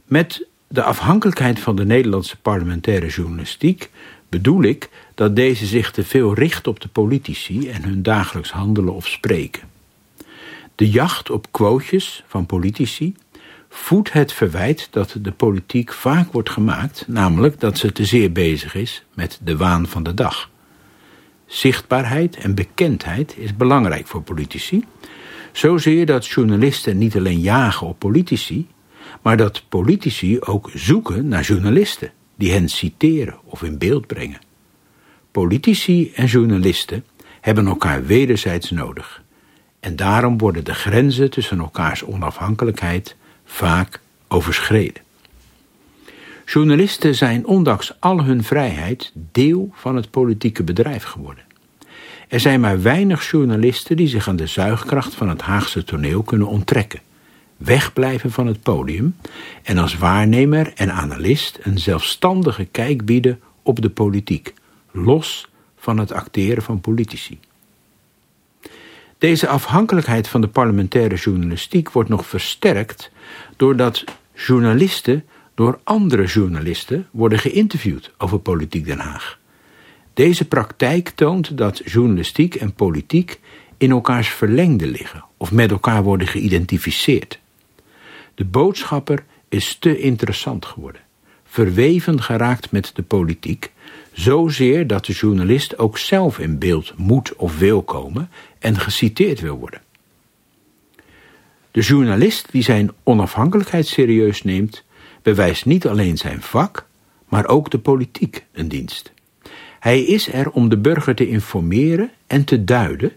[0.05, 3.91] Met de afhankelijkheid van de Nederlandse parlementaire journalistiek
[4.35, 8.95] bedoel ik dat deze zich te veel richt op de politici en hun dagelijks handelen
[8.95, 9.63] of spreken.
[10.75, 13.15] De jacht op quotejes van politici
[13.69, 18.75] voedt het verwijt dat de politiek vaak wordt gemaakt, namelijk dat ze te zeer bezig
[18.75, 20.51] is met de waan van de dag.
[21.47, 24.85] Zichtbaarheid en bekendheid is belangrijk voor politici,
[25.53, 28.69] zozeer dat journalisten niet alleen jagen op politici,
[29.23, 34.41] maar dat politici ook zoeken naar journalisten die hen citeren of in beeld brengen.
[35.31, 37.05] Politici en journalisten
[37.41, 39.23] hebben elkaar wederzijds nodig.
[39.81, 45.03] En daarom worden de grenzen tussen elkaars onafhankelijkheid vaak overschreden.
[46.45, 51.45] Journalisten zijn ondanks al hun vrijheid deel van het politieke bedrijf geworden.
[52.29, 56.49] Er zijn maar weinig journalisten die zich aan de zuigkracht van het Haagse toneel kunnen
[56.49, 57.01] onttrekken,
[57.57, 59.17] wegblijven van het podium
[59.63, 64.55] en als waarnemer en analist een zelfstandige kijk bieden op de politiek,
[64.91, 67.39] los van het acteren van politici.
[69.19, 73.11] Deze afhankelijkheid van de parlementaire journalistiek wordt nog versterkt
[73.57, 75.25] doordat journalisten
[75.55, 79.39] door andere journalisten worden geïnterviewd over politiek Den Haag.
[80.15, 83.41] Deze praktijk toont dat journalistiek en politiek
[83.79, 87.41] in elkaars verlengde liggen of met elkaar worden geïdentificeerd.
[88.35, 91.01] De boodschapper is te interessant geworden,
[91.45, 93.73] verweven geraakt met de politiek,
[94.13, 99.59] zozeer dat de journalist ook zelf in beeld moet of wil komen en geciteerd wil
[99.59, 99.83] worden.
[101.71, 104.85] De journalist die zijn onafhankelijkheid serieus neemt,
[105.23, 106.87] bewijst niet alleen zijn vak,
[107.29, 109.13] maar ook de politiek een dienst.
[109.81, 113.13] Hij is er om de burger te informeren en te duiden,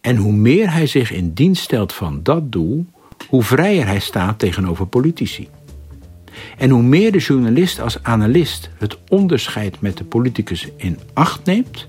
[0.00, 2.86] en hoe meer hij zich in dienst stelt van dat doel,
[3.28, 5.48] hoe vrijer hij staat tegenover politici.
[6.58, 11.88] En hoe meer de journalist als analist het onderscheid met de politicus in acht neemt,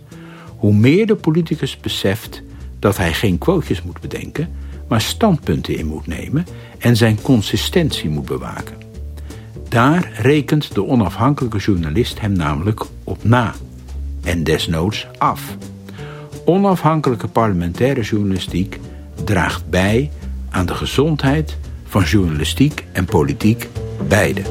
[0.58, 2.42] hoe meer de politicus beseft
[2.80, 4.50] dat hij geen quotejes moet bedenken,
[4.88, 6.46] maar standpunten in moet nemen
[6.78, 8.76] en zijn consistentie moet bewaken.
[9.70, 13.54] Daar rekent de onafhankelijke journalist hem namelijk op na
[14.24, 15.58] en desnoods af.
[16.46, 18.80] Onafhankelijke parlementaire journalistiek
[19.24, 20.12] draagt bij
[20.56, 23.70] aan de gezondheid van journalistiek en politiek
[24.08, 24.42] beide.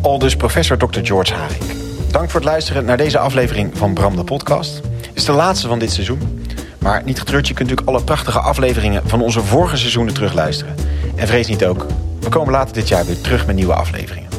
[0.00, 1.00] Aldus professor Dr.
[1.02, 1.62] George Haring.
[2.10, 4.74] Dank voor het luisteren naar deze aflevering van Bram de Podcast.
[4.76, 6.44] Het is de laatste van dit seizoen.
[6.78, 10.74] Maar niet getreurd, je kunt natuurlijk alle prachtige afleveringen van onze vorige seizoenen terugluisteren.
[11.14, 11.86] En vrees niet ook,
[12.20, 14.30] we komen later dit jaar weer terug met nieuwe afleveringen.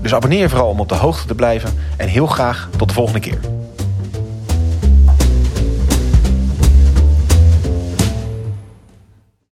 [0.00, 2.94] Dus abonneer je vooral om op de hoogte te blijven en heel graag tot de
[2.94, 3.38] volgende keer.